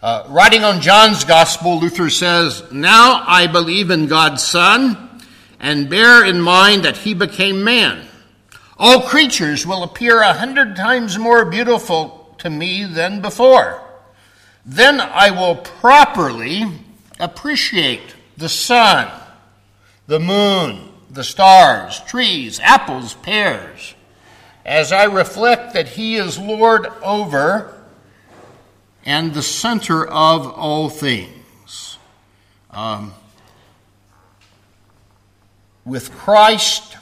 [0.02, 5.22] Uh, writing on John's Gospel, Luther says, Now I believe in God's Son
[5.60, 8.08] and bear in mind that he became man.
[8.80, 13.80] All creatures will appear a hundred times more beautiful to me than before.
[14.66, 16.64] Then I will properly
[17.20, 19.08] appreciate the sun,
[20.08, 23.94] the moon, the stars, trees, apples, pears,
[24.66, 27.81] as I reflect that he is Lord over
[29.06, 31.98] and the center of all things.
[32.70, 33.14] Um,
[35.86, 36.98] with Christ,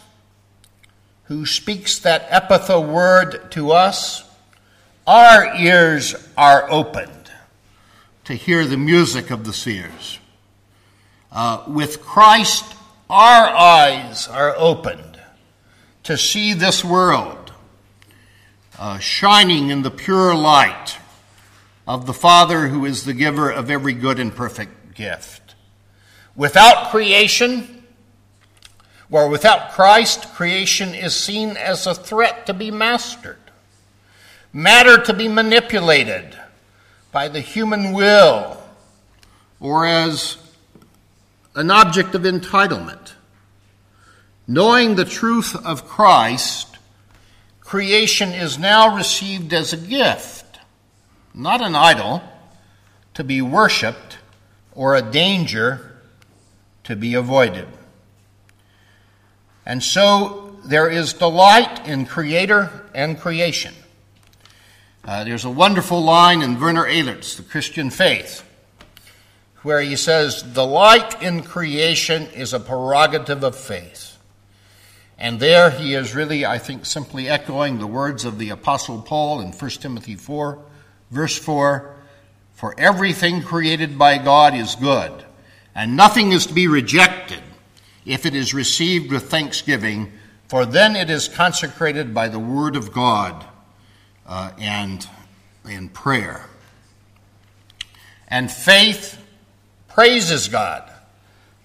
[1.26, 4.24] who speaks that Ephphatha word to us,
[5.06, 7.32] our ears are opened
[8.26, 10.20] to hear the music of the seers.
[11.32, 12.76] Uh, with Christ,
[13.10, 15.20] our eyes are opened
[16.04, 17.52] to see this world
[18.78, 20.99] uh, shining in the pure light
[21.90, 25.56] of the Father who is the giver of every good and perfect gift.
[26.36, 27.84] Without creation,
[29.10, 33.40] or without Christ, creation is seen as a threat to be mastered,
[34.54, 36.38] matter to be manipulated,
[37.12, 38.62] by the human will
[39.60, 40.38] or as
[41.56, 43.14] an object of entitlement.
[44.48, 46.78] Knowing the truth of Christ,
[47.62, 50.39] creation is now received as a gift,
[51.34, 52.22] not an idol
[53.14, 54.18] to be worshiped
[54.74, 55.98] or a danger
[56.84, 57.68] to be avoided.
[59.66, 63.74] And so there is delight in Creator and creation.
[65.06, 68.44] Uh, there's a wonderful line in Werner Elert's The Christian Faith
[69.62, 74.18] where he says, Delight in creation is a prerogative of faith.
[75.18, 79.42] And there he is really, I think, simply echoing the words of the Apostle Paul
[79.42, 80.60] in 1 Timothy 4,
[81.12, 81.96] verse 4
[82.54, 85.24] For everything created by God is good,
[85.76, 87.42] and nothing is to be rejected
[88.06, 90.12] if it is received with thanksgiving,
[90.48, 93.46] for then it is consecrated by the word of God
[94.26, 95.08] uh, and
[95.68, 96.46] in prayer.
[98.28, 99.24] And faith
[99.88, 100.90] praises God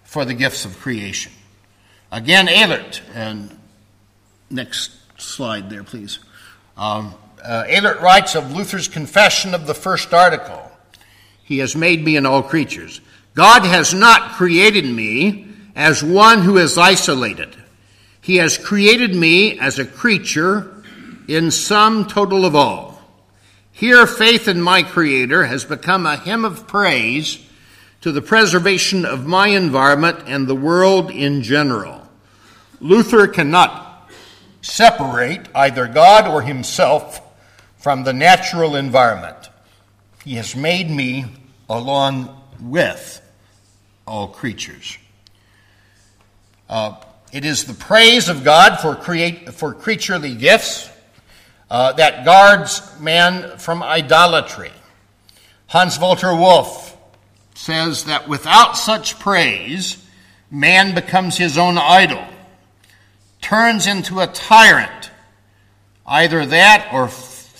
[0.02, 1.32] for the gifts of creation.
[2.10, 3.58] Again, Elert, and
[4.50, 6.20] next slide there, please.
[6.76, 7.14] Um,
[7.44, 10.70] uh, Elert writes of Luther's confession of the first article
[11.42, 13.00] He has made me in all creatures.
[13.34, 17.54] God has not created me as one who is isolated.
[18.20, 20.82] He has created me as a creature
[21.28, 23.02] in sum total of all.
[23.72, 27.44] Here, faith in my Creator has become a hymn of praise
[28.02, 32.06] to the preservation of my environment and the world in general.
[32.80, 34.10] Luther cannot
[34.62, 37.20] separate either God or himself
[37.84, 39.50] from the natural environment.
[40.24, 41.26] He has made me
[41.68, 43.20] along with
[44.06, 44.96] all creatures.
[46.66, 46.94] Uh,
[47.30, 50.88] it is the praise of God for, create, for creaturely gifts
[51.70, 54.72] uh, that guards man from idolatry.
[55.66, 56.96] Hans Walter Wolff
[57.54, 60.02] says that without such praise,
[60.50, 62.24] man becomes his own idol,
[63.42, 65.10] turns into a tyrant.
[66.06, 67.10] Either that or,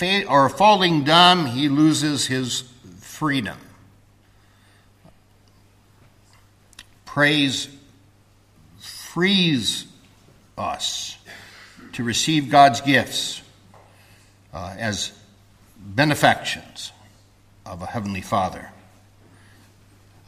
[0.05, 2.65] fa- or falling dumb, he loses his
[3.01, 3.59] freedom.
[7.05, 7.69] Praise
[8.79, 9.87] frees
[10.59, 11.17] us
[11.93, 13.41] to receive God's gifts
[14.53, 15.13] uh, as
[15.79, 16.91] benefactions
[17.65, 18.71] of a Heavenly Father.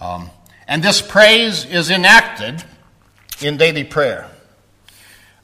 [0.00, 0.30] Um,
[0.68, 2.62] and this praise is enacted
[3.40, 4.30] in daily prayer.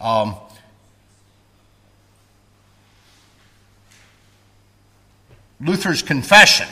[0.01, 0.37] Um,
[5.63, 6.67] Luther's confession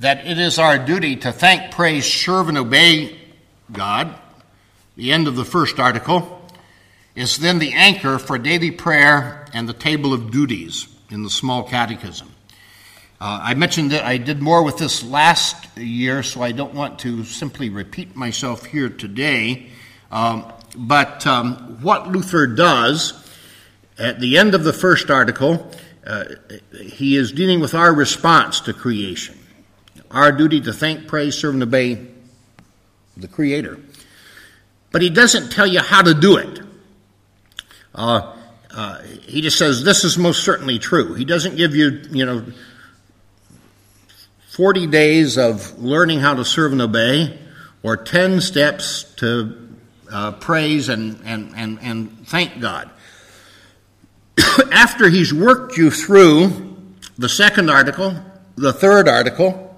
[0.00, 3.16] that it is our duty to thank, praise, serve, and obey
[3.70, 4.18] God,
[4.96, 6.42] the end of the first article,
[7.14, 11.62] is then the anchor for daily prayer and the table of duties in the small
[11.62, 12.28] catechism.
[13.20, 16.98] Uh, I mentioned that I did more with this last year, so I don't want
[17.00, 19.68] to simply repeat myself here today.
[20.10, 23.12] Um, but um, what Luther does
[23.96, 25.70] at the end of the first article,
[26.06, 26.24] uh,
[26.82, 29.38] he is dealing with our response to creation,
[30.10, 32.06] our duty to thank, praise, serve, and obey
[33.16, 33.78] the Creator.
[34.92, 36.60] But he doesn't tell you how to do it.
[37.94, 38.36] Uh,
[38.70, 41.14] uh, he just says this is most certainly true.
[41.14, 42.44] He doesn't give you, you know,
[44.50, 47.38] 40 days of learning how to serve and obey
[47.82, 49.76] or 10 steps to
[50.10, 52.90] uh, praise and, and, and, and thank God.
[54.72, 56.76] After he's worked you through
[57.16, 58.16] the second article,
[58.56, 59.76] the third article,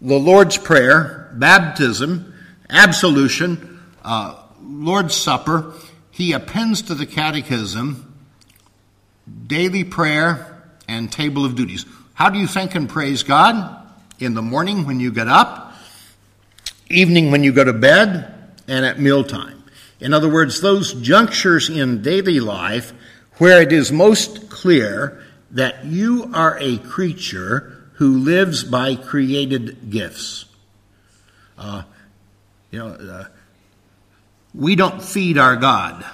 [0.00, 2.34] the Lord's Prayer, baptism,
[2.68, 5.72] absolution, uh, Lord's Supper,
[6.10, 8.14] he appends to the catechism
[9.46, 11.86] daily prayer and table of duties.
[12.14, 13.80] How do you thank and praise God?
[14.18, 15.74] In the morning when you get up,
[16.88, 18.34] evening when you go to bed,
[18.68, 19.62] and at mealtime.
[20.00, 22.92] In other words, those junctures in daily life
[23.38, 30.46] where it is most clear that you are a creature who lives by created gifts.
[31.56, 31.82] Uh,
[32.70, 33.24] you know, uh,
[34.54, 36.04] we don't feed our God.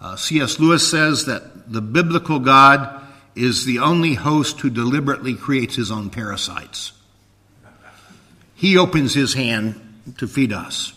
[0.00, 0.58] Uh, C.S.
[0.58, 3.02] Lewis says that the biblical God
[3.34, 6.92] is the only host who deliberately creates his own parasites.
[8.54, 9.80] He opens his hand
[10.18, 10.92] to feed us.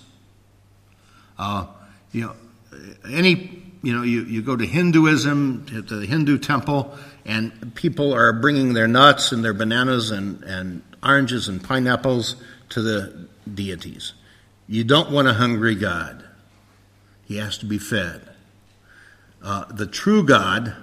[1.37, 1.67] Uh,
[2.11, 2.35] you know,
[3.09, 8.33] any you know, you, you go to Hinduism, to the Hindu temple, and people are
[8.33, 12.35] bringing their nuts and their bananas and, and oranges and pineapples
[12.69, 14.13] to the deities.
[14.67, 16.25] You don't want a hungry God.
[17.25, 18.27] He has to be fed.
[19.43, 20.75] Uh, the true God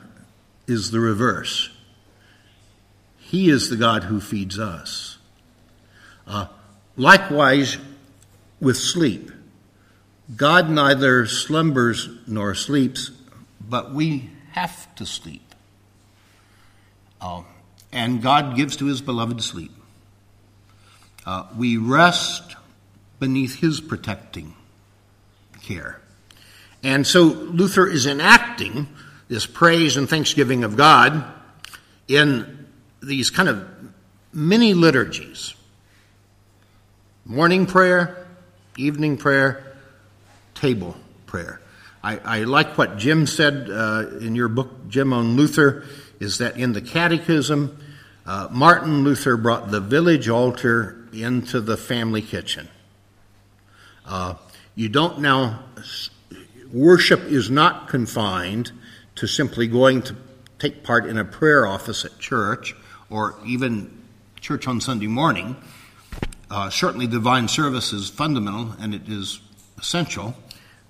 [0.68, 1.70] is the reverse.
[3.18, 5.18] He is the God who feeds us.
[6.24, 6.46] Uh,
[6.96, 7.78] likewise,
[8.60, 9.32] with sleep.
[10.34, 13.10] God neither slumbers nor sleeps,
[13.60, 15.54] but we have to sleep.
[17.20, 17.42] Uh,
[17.92, 19.72] and God gives to his beloved sleep.
[21.24, 22.56] Uh, we rest
[23.20, 24.54] beneath his protecting
[25.62, 26.00] care.
[26.82, 28.88] And so Luther is enacting
[29.28, 31.24] this praise and thanksgiving of God
[32.08, 32.66] in
[33.00, 33.68] these kind of
[34.32, 35.54] mini liturgies
[37.24, 38.26] morning prayer,
[38.76, 39.71] evening prayer,
[40.62, 40.96] table
[41.26, 41.60] prayer.
[42.04, 45.84] I, I like what Jim said uh, in your book, Jim, on Luther,
[46.20, 47.76] is that in the Catechism,
[48.24, 52.68] uh, Martin Luther brought the village altar into the family kitchen.
[54.06, 54.34] Uh,
[54.76, 55.64] you don't now,
[56.72, 58.70] worship is not confined
[59.16, 60.16] to simply going to
[60.60, 62.76] take part in a prayer office at church
[63.10, 63.90] or even
[64.40, 65.56] church on Sunday morning.
[66.48, 69.40] Uh, certainly, divine service is fundamental and it is
[69.82, 70.34] essential,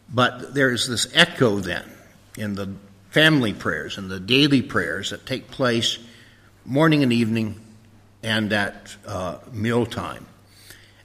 [0.09, 1.91] but there is this echo then
[2.37, 2.75] in the
[3.11, 5.99] family prayers and the daily prayers that take place
[6.65, 7.61] morning and evening
[8.23, 10.27] and at uh, mealtime.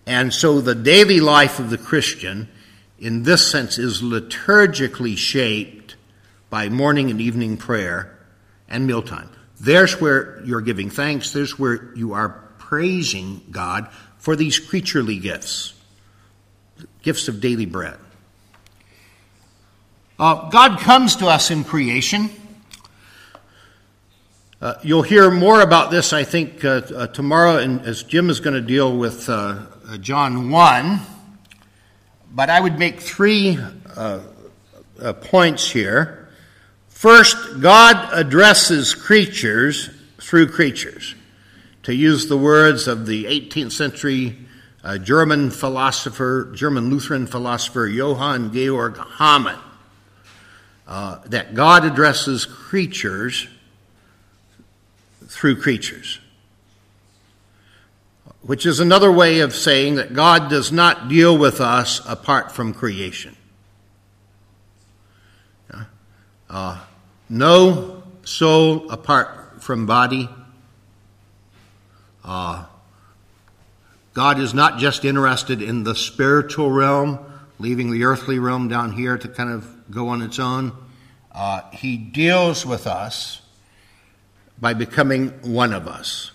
[0.06, 2.48] And so the daily life of the Christian,
[2.98, 5.96] in this sense, is liturgically shaped
[6.50, 8.18] by morning and evening prayer
[8.70, 9.30] and mealtime.
[9.60, 11.34] There's where you're giving thanks.
[11.34, 15.74] There's where you are praising God for these creaturely gifts,
[17.02, 17.98] gifts of daily bread.
[20.20, 22.32] Uh, God comes to us in creation.
[24.60, 28.56] Uh, you'll hear more about this, I think, uh, uh tomorrow, as Jim is going
[28.56, 31.00] to deal with uh, uh, John 1.
[32.32, 33.60] But I would make three
[35.22, 36.30] points here.
[36.90, 41.14] First, God addresses creatures through creatures.
[41.84, 44.36] To use the words of the 18th century
[45.04, 49.60] German philosopher, German Lutheran philosopher Johann Georg Hamann,
[50.88, 53.48] uh, that God addresses creatures
[55.28, 56.20] through creatures,
[58.42, 62.74] which is another way of saying that God does not deal with us apart from
[62.74, 63.36] creation.
[66.50, 66.80] Uh,
[67.30, 70.30] no soul apart from body.
[72.24, 72.66] Uh,
[74.14, 77.20] God is not just interested in the spiritual realm,
[77.60, 80.72] leaving the earthly realm down here to kind of go on its own.
[81.32, 83.42] Uh, he deals with us
[84.60, 86.32] by becoming one of us.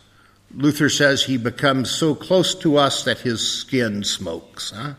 [0.54, 4.94] Luther says he becomes so close to us that his skin smokes, huh?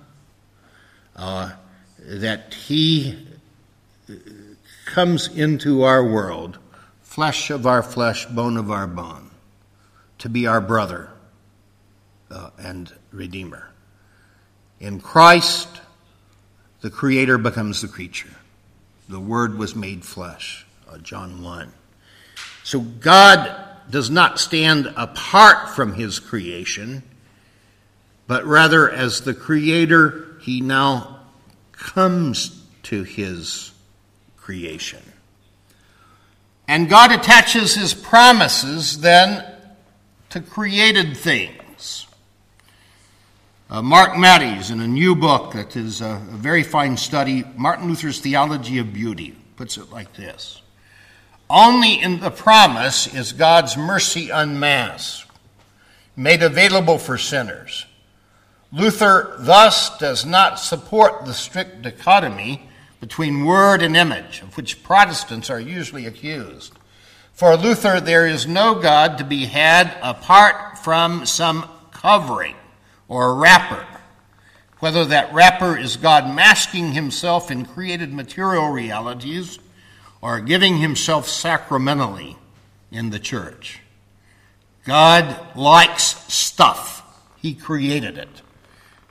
[1.16, 1.52] uh,
[2.00, 3.28] that he
[4.86, 6.58] comes into our world,
[7.02, 9.30] flesh of our flesh, bone of our bone,
[10.18, 11.10] to be our brother
[12.32, 13.70] uh, and Redeemer.
[14.80, 15.70] In Christ,
[16.82, 18.36] the Creator becomes the creature.
[19.14, 21.72] The Word was made flesh, uh, John 1.
[22.64, 27.04] So God does not stand apart from His creation,
[28.26, 31.20] but rather as the Creator, He now
[31.74, 33.72] comes to His
[34.36, 35.04] creation.
[36.68, 39.46] And God attaches his promises then
[40.32, 41.63] to created things.
[43.74, 47.88] Uh, Mark Mattes, in a new book that is a, a very fine study, Martin
[47.88, 50.62] Luther's Theology of Beauty, puts it like this
[51.50, 55.28] Only in the promise is God's mercy unmasked,
[56.16, 57.88] made available for sinners.
[58.72, 62.70] Luther thus does not support the strict dichotomy
[63.00, 66.74] between word and image, of which Protestants are usually accused.
[67.34, 72.54] For Luther, there is no God to be had apart from some covering
[73.08, 73.86] or a wrapper,
[74.80, 79.60] whether that wrapper is God masking himself in created material realities
[80.22, 82.38] or giving himself sacramentally
[82.92, 83.80] in the church.
[84.86, 87.02] God likes stuff,
[87.42, 88.42] He created it,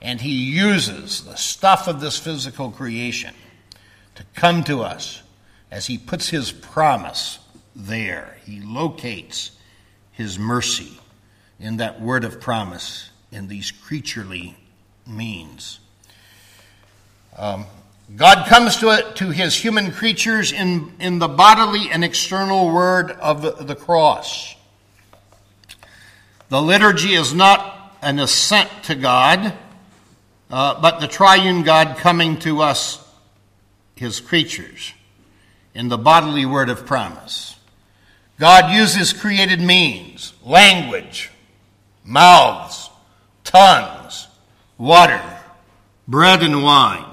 [0.01, 3.33] and He uses the stuff of this physical creation
[4.15, 5.23] to come to us
[5.71, 7.39] as he puts his promise
[7.75, 8.37] there.
[8.45, 9.51] He locates
[10.11, 10.99] his mercy
[11.59, 14.55] in that word of promise in these creaturely
[15.07, 15.79] means.
[17.35, 17.65] Um,
[18.15, 23.11] God comes to, it, to his human creatures in, in the bodily and external word
[23.11, 24.55] of the cross.
[26.49, 29.53] The liturgy is not an ascent to God,
[30.51, 33.03] uh, but the triune God coming to us
[33.95, 34.93] his creatures
[35.73, 37.55] in the bodily word of promise.
[38.39, 41.31] God uses created means, language,
[42.03, 42.82] mouths,
[43.53, 44.27] tongues,
[44.79, 45.21] water,
[46.07, 47.05] bread, and wine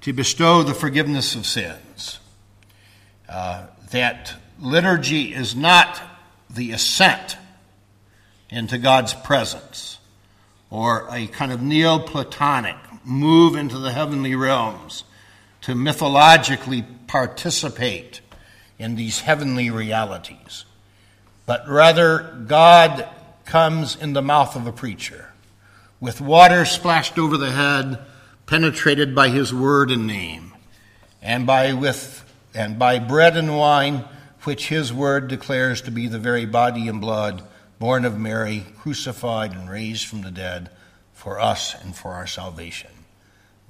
[0.00, 2.18] to bestow the forgiveness of sins.
[3.28, 6.02] Uh, that liturgy is not
[6.50, 7.36] the ascent
[8.50, 9.98] into God's presence
[10.68, 15.04] or a kind of Neoplatonic move into the heavenly realms
[15.60, 18.20] to mythologically participate
[18.80, 20.64] in these heavenly realities,
[21.46, 23.08] but rather God
[23.44, 25.25] comes in the mouth of a preacher
[26.00, 27.98] with water splashed over the head,
[28.46, 30.52] penetrated by his word and name,
[31.22, 32.22] and by with
[32.54, 34.04] and by bread and wine,
[34.44, 37.42] which his word declares to be the very body and blood
[37.78, 40.70] born of Mary, crucified and raised from the dead
[41.12, 42.90] for us and for our salvation.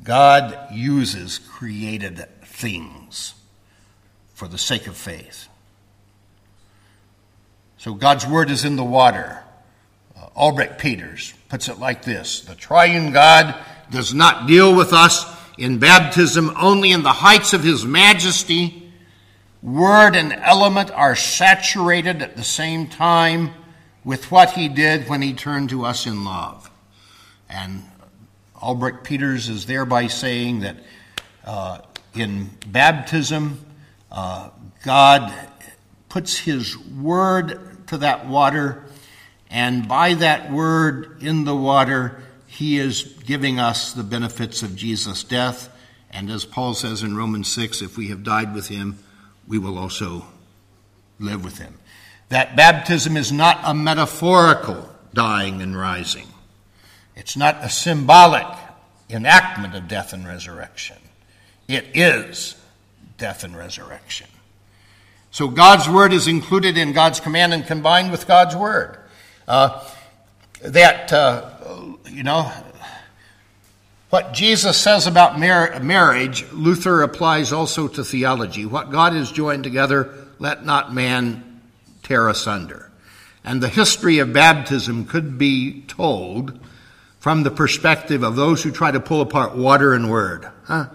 [0.03, 3.35] God uses created things
[4.35, 5.49] for the sake of faith.
[7.79, 9.43] So God's word is in the water.
[10.17, 13.55] Uh, Albrecht Peters puts it like this The triune God
[13.91, 15.25] does not deal with us
[15.59, 18.83] in baptism only in the heights of his majesty.
[19.63, 23.51] Word and element are saturated at the same time
[24.05, 26.71] with what he did when he turned to us in love.
[27.49, 27.83] And
[28.61, 30.77] Albrecht Peters is thereby saying that
[31.45, 31.79] uh,
[32.15, 33.65] in baptism,
[34.11, 34.51] uh,
[34.85, 35.33] God
[36.09, 38.86] puts his word to that water,
[39.51, 45.25] and by that word in the water, he is giving us the benefits of Jesus'
[45.25, 45.69] death.
[46.11, 48.99] And as Paul says in Romans 6, if we have died with him,
[49.47, 50.27] we will also
[51.19, 51.75] live with him.
[52.29, 56.27] That baptism is not a metaphorical dying and rising.
[57.15, 58.47] It's not a symbolic
[59.09, 60.97] enactment of death and resurrection.
[61.69, 62.57] It is
[63.17, 64.29] death and resurrection.
[65.31, 68.99] So God's word is included in God's command and combined with God's word.
[69.47, 69.83] Uh,
[70.63, 71.51] that, uh,
[72.11, 72.51] you know,
[74.11, 78.65] what Jesus says about mar- marriage, Luther applies also to theology.
[78.65, 81.61] What God has joined together, let not man
[82.03, 82.91] tear asunder.
[83.45, 86.59] And the history of baptism could be told
[87.21, 90.87] from the perspective of those who try to pull apart water and word, huh?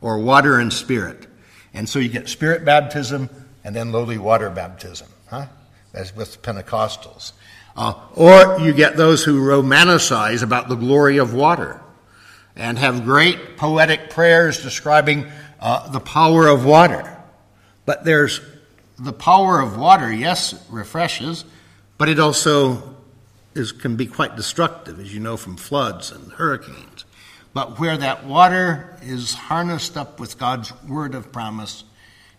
[0.00, 1.26] or water and spirit.
[1.74, 3.30] And so you get spirit baptism
[3.64, 5.46] and then lowly water baptism, huh?
[5.92, 7.32] As with Pentecostals.
[7.80, 11.80] Uh, or you get those who romanticize about the glory of water
[12.54, 15.26] and have great poetic prayers describing
[15.60, 17.16] uh, the power of water.
[17.86, 18.42] But there's
[18.98, 21.46] the power of water, yes, it refreshes,
[21.96, 22.96] but it also
[23.54, 27.06] is, can be quite destructive, as you know from floods and hurricanes.
[27.54, 31.84] But where that water is harnessed up with God's word of promise,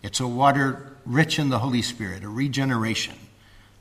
[0.04, 3.16] it's a water rich in the Holy Spirit, a regeneration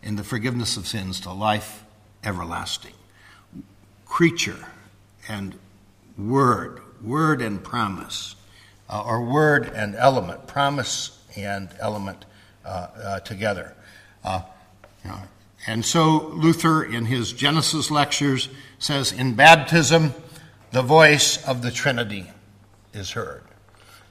[0.04, 1.84] in the forgiveness of sins to life
[2.24, 2.94] everlasting.
[4.06, 4.66] Creature
[5.28, 5.58] and
[6.18, 8.36] word, word and promise,
[8.90, 12.26] uh, or word and element, promise and element
[12.66, 13.74] uh, uh, together.
[14.24, 14.42] Uh,
[15.68, 18.50] and so Luther, in his Genesis lectures,
[18.80, 20.14] says in baptism,
[20.72, 22.30] the voice of the Trinity
[22.94, 23.44] is heard.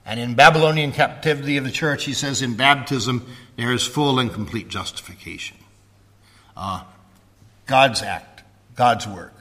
[0.07, 3.27] And in Babylonian captivity of the church, he says in baptism,
[3.57, 5.57] there is full and complete justification.
[6.61, 6.83] Uh,
[7.67, 8.43] God's act,
[8.77, 9.33] God's work,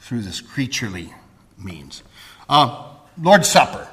[0.00, 1.14] through this creaturely
[1.56, 2.02] means.
[2.48, 2.88] Uh,
[3.20, 3.88] Lord's Supper,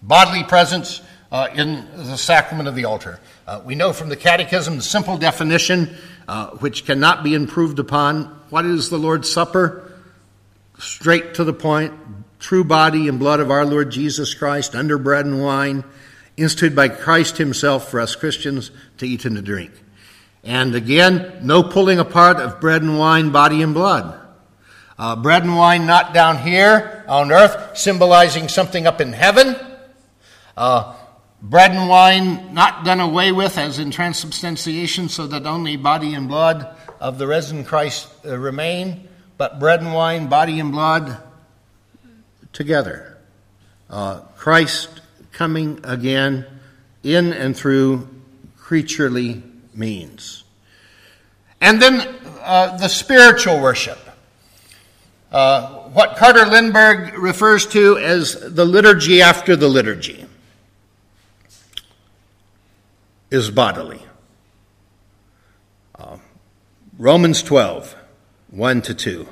[0.00, 3.20] bodily presence uh, in the sacrament of the altar.
[3.46, 5.96] Uh, we know from the Catechism the simple definition,
[6.28, 8.24] uh, which cannot be improved upon.
[8.50, 9.90] What is the Lord's Supper?
[10.80, 11.92] straight to the point,
[12.38, 15.84] true body and blood of our Lord Jesus Christ under bread and wine,
[16.36, 19.72] instituted by Christ Himself for us Christians to eat and to drink.
[20.42, 24.18] And again, no pulling apart of bread and wine, body and blood.
[24.98, 29.56] Uh, bread and wine not down here on earth, symbolizing something up in heaven.
[30.56, 30.94] Uh,
[31.42, 36.28] bread and wine not done away with as in transubstantiation, so that only body and
[36.28, 39.08] blood of the risen Christ uh, remain
[39.40, 41.16] but bread and wine, body and blood,
[42.52, 43.16] together.
[43.88, 45.00] Uh, Christ
[45.32, 46.44] coming again
[47.02, 48.06] in and through
[48.58, 49.42] creaturely
[49.74, 50.44] means.
[51.60, 53.98] And then uh, the spiritual worship.
[55.30, 60.26] Uh, what Carter Lindbergh refers to as the liturgy after the liturgy
[63.30, 64.02] is bodily.
[65.96, 66.18] Uh,
[66.98, 67.96] Romans 12.
[68.50, 69.28] 1 to 2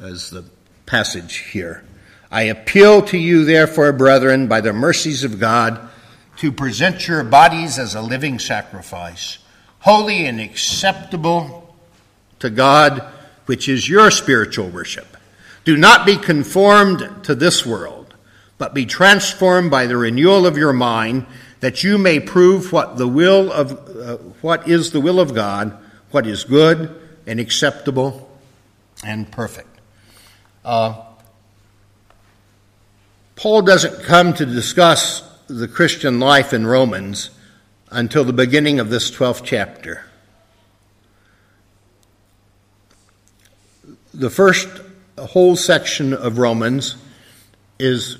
[0.00, 0.44] as the
[0.86, 1.84] passage here.
[2.30, 5.88] I appeal to you, therefore, brethren, by the mercies of God,
[6.38, 9.38] to present your bodies as a living sacrifice,
[9.86, 11.72] holy and acceptable
[12.40, 13.04] to God,
[13.46, 15.16] which is your spiritual worship.
[15.64, 18.12] Do not be conformed to this world,
[18.58, 21.24] but be transformed by the renewal of your mind,
[21.60, 25.78] that you may prove what the will of uh, what is the will of God,
[26.10, 26.90] what is good
[27.24, 28.28] and acceptable
[29.04, 29.78] and perfect.
[30.64, 31.00] Uh,
[33.36, 37.30] Paul doesn't come to discuss the Christian life in Romans
[37.96, 40.04] until the beginning of this 12th chapter.
[44.12, 44.68] The first
[45.16, 46.96] whole section of Romans
[47.78, 48.18] is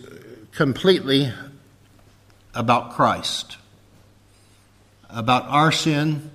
[0.53, 1.31] completely
[2.55, 3.59] about Christ,
[5.11, 6.31] about our sin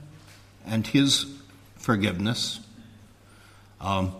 [0.63, 1.25] and his
[1.77, 2.59] forgiveness.
[3.79, 4.13] Um,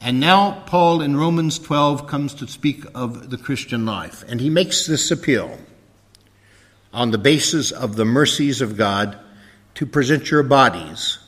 [0.00, 4.48] and now, Paul in Romans 12 comes to speak of the Christian life, and he
[4.48, 5.58] makes this appeal
[6.92, 9.18] on the basis of the mercies of God
[9.74, 11.18] to present your bodies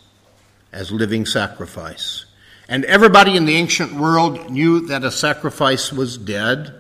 [0.73, 2.25] as living sacrifice.
[2.69, 6.75] And everybody in the ancient world knew that a sacrifice was dead,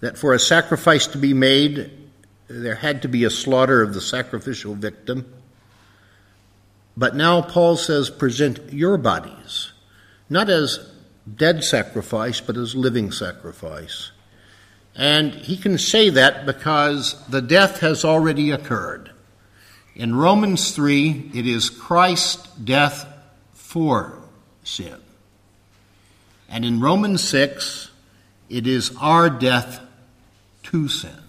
[0.00, 1.90] that for a sacrifice to be made,
[2.48, 5.32] there had to be a slaughter of the sacrificial victim.
[6.96, 9.72] But now Paul says, present your bodies,
[10.28, 10.92] not as
[11.36, 14.10] dead sacrifice, but as living sacrifice.
[15.00, 19.10] And he can say that because the death has already occurred.
[19.94, 23.06] In Romans 3, it is Christ's death
[23.54, 24.18] for
[24.62, 25.00] sin.
[26.50, 27.90] And in Romans 6,
[28.50, 29.80] it is our death
[30.64, 31.22] to sin.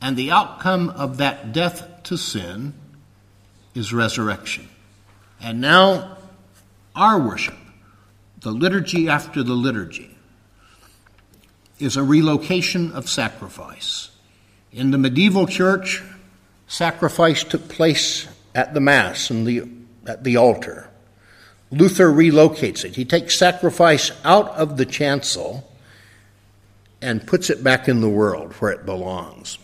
[0.00, 2.74] And the outcome of that death to sin
[3.74, 4.68] is resurrection.
[5.40, 6.16] And now,
[6.94, 7.58] our worship,
[8.40, 10.07] the liturgy after the liturgy,
[11.78, 14.10] is a relocation of sacrifice.
[14.72, 16.02] In the medieval church,
[16.66, 19.68] sacrifice took place at the Mass and the,
[20.06, 20.88] at the altar.
[21.70, 22.96] Luther relocates it.
[22.96, 25.70] He takes sacrifice out of the chancel
[27.00, 29.58] and puts it back in the world where it belongs.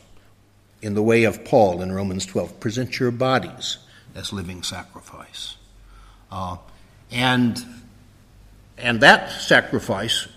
[0.82, 3.78] In the way of Paul in Romans 12, present your bodies
[4.14, 5.56] as living sacrifice.
[6.30, 6.58] Uh,
[7.10, 7.64] and,
[8.76, 10.28] and that sacrifice,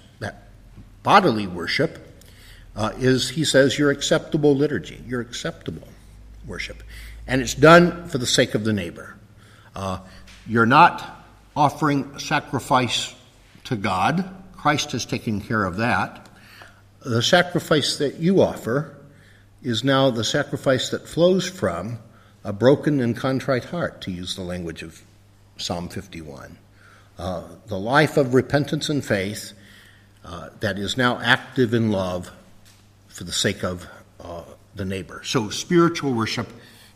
[1.08, 2.06] bodily worship,
[2.76, 5.88] uh, is, he says, your acceptable liturgy, your acceptable
[6.46, 6.84] worship.
[7.26, 9.16] And it's done for the sake of the neighbor.
[9.74, 10.00] Uh,
[10.46, 13.16] you're not offering sacrifice
[13.64, 14.30] to God.
[14.52, 16.28] Christ has taken care of that.
[17.06, 18.94] The sacrifice that you offer
[19.64, 22.00] is now the sacrifice that flows from
[22.44, 25.02] a broken and contrite heart, to use the language of
[25.56, 26.58] Psalm 51.
[27.18, 29.54] Uh, the life of repentance and faith
[30.28, 32.32] uh, that is now active in love
[33.08, 33.88] for the sake of
[34.20, 34.44] uh,
[34.76, 35.22] the neighbor.
[35.24, 36.48] So spiritual worship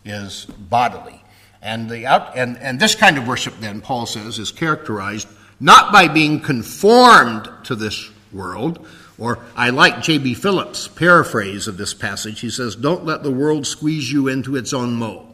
[0.05, 1.23] is bodily.
[1.61, 5.27] And, the out, and, and this kind of worship, then, Paul says, is characterized
[5.59, 8.86] not by being conformed to this world,
[9.17, 10.34] or I like J.B.
[10.34, 12.39] Phillips' paraphrase of this passage.
[12.39, 15.32] He says, Don't let the world squeeze you into its own mold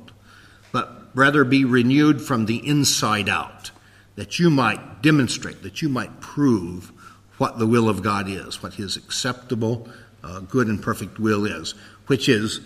[0.71, 3.71] but rather be renewed from the inside out,
[4.15, 6.91] that you might demonstrate, that you might prove
[7.37, 9.87] what the will of God is, what his acceptable,
[10.23, 11.73] uh, good, and perfect will is,
[12.07, 12.61] which is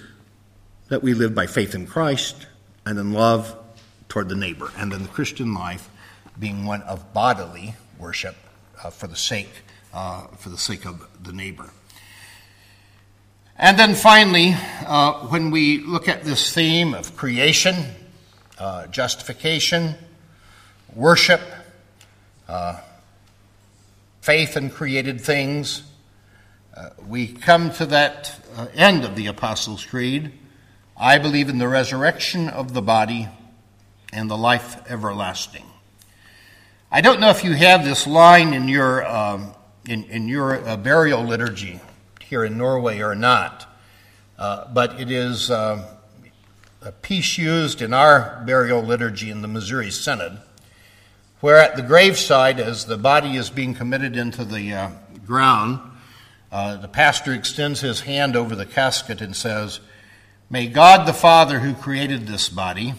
[0.89, 2.47] that we live by faith in Christ
[2.85, 3.55] and in love
[4.09, 5.89] toward the neighbor, and in the Christian life
[6.39, 8.35] being one of bodily worship
[8.83, 9.63] uh, for the sake
[9.93, 11.69] uh, for the sake of the neighbor.
[13.57, 14.55] And then finally,
[14.85, 17.75] uh, when we look at this theme of creation,
[18.57, 19.95] uh, justification,
[20.95, 21.41] worship,
[22.47, 22.79] uh,
[24.21, 25.83] faith in created things.
[26.77, 30.31] Uh, we come to that uh, end of the Apostles' Creed.
[30.95, 33.27] I believe in the resurrection of the body
[34.13, 35.65] and the life everlasting.
[36.91, 39.53] I don't know if you have this line in your, um,
[39.87, 41.79] in, in, your uh, burial liturgy
[42.21, 43.67] here in Norway or not,
[44.37, 45.97] uh, but it is a
[47.01, 50.39] piece used in our burial liturgy in the Missouri Synod,
[51.41, 54.89] where at the graveside, as the body is being committed into the uh,
[55.25, 55.79] ground,
[56.51, 59.79] uh, the pastor extends his hand over the casket and says,
[60.49, 62.93] May God the Father who created this body,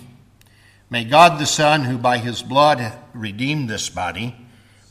[0.91, 4.37] may God the Son who by his blood redeemed this body,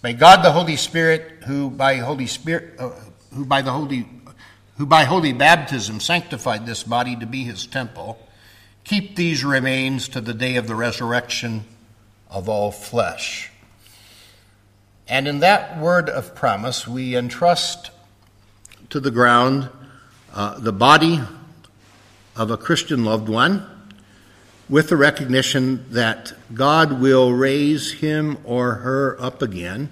[0.02, 2.92] may God the Holy Spirit who by Holy Spirit uh,
[3.34, 4.08] who by the holy
[4.78, 8.18] who by holy baptism sanctified this body to be his temple
[8.84, 11.66] Keep these remains to the day of the resurrection
[12.32, 13.52] of all flesh.
[15.08, 17.92] And in that word of promise, we entrust
[18.90, 19.70] to the ground
[20.34, 21.20] uh, the body
[22.36, 23.68] of a Christian loved one
[24.70, 29.90] with the recognition that God will raise him or her up again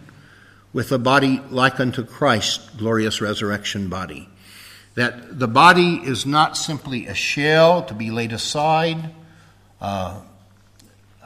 [0.71, 4.29] with a body like unto Christ's glorious resurrection body.
[4.95, 9.13] That the body is not simply a shell to be laid aside,
[9.81, 10.21] uh,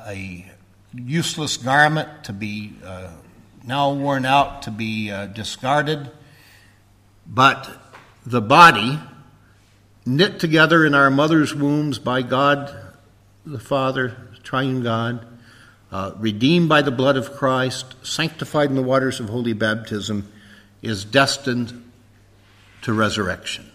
[0.07, 0.51] a
[0.93, 3.11] useless garment to be uh,
[3.65, 6.11] now worn out, to be uh, discarded,
[7.25, 7.69] but
[8.25, 8.99] the body,
[10.05, 12.75] knit together in our mother's wombs by God
[13.45, 15.25] the Father, triune God,
[15.91, 20.31] uh, redeemed by the blood of Christ, sanctified in the waters of holy baptism,
[20.81, 21.91] is destined
[22.81, 23.69] to resurrection.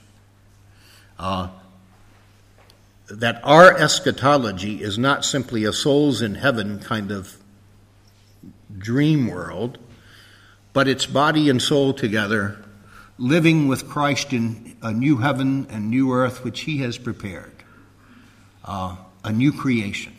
[3.10, 7.36] That our eschatology is not simply a souls in heaven kind of
[8.76, 9.78] dream world,
[10.72, 12.62] but it's body and soul together,
[13.16, 17.52] living with Christ in a new heaven and new earth which He has prepared.
[18.64, 20.14] Uh, a new creation.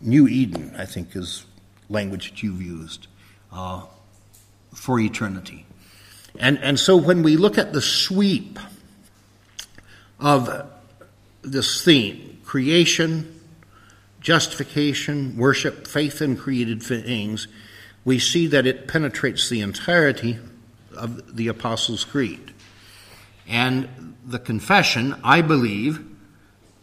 [0.00, 1.44] New Eden, I think, is
[1.88, 3.06] language that you've used
[3.52, 3.82] uh,
[4.74, 5.66] for eternity.
[6.38, 8.58] And, and so when we look at the sweep
[10.18, 10.70] of
[11.46, 13.40] this theme creation,
[14.20, 17.48] justification, worship, faith in created things
[18.06, 20.38] we see that it penetrates the entirety
[20.96, 22.52] of the Apostles' Creed.
[23.48, 26.04] And the confession, I believe,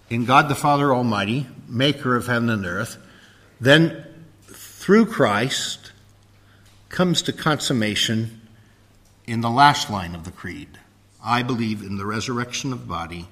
[0.09, 2.97] in God the Father Almighty, maker of heaven and earth,
[3.61, 4.05] then
[4.47, 5.93] through Christ
[6.89, 8.41] comes to consummation
[9.25, 10.77] in the last line of the creed.
[11.23, 13.29] I believe in the resurrection of body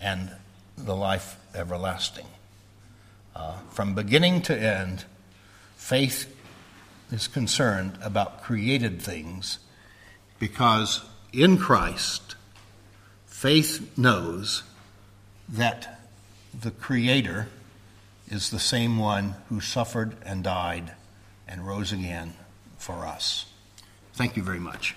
[0.00, 0.32] and
[0.76, 2.26] the life everlasting.
[3.34, 5.04] Uh, from beginning to end,
[5.76, 6.34] faith
[7.10, 9.58] is concerned about created things
[10.38, 11.02] because
[11.32, 12.36] in Christ,
[13.26, 14.62] faith knows
[15.48, 16.00] that
[16.58, 17.48] the Creator
[18.28, 20.92] is the same one who suffered and died
[21.46, 22.34] and rose again
[22.78, 23.46] for us.
[24.14, 24.94] Thank you very much.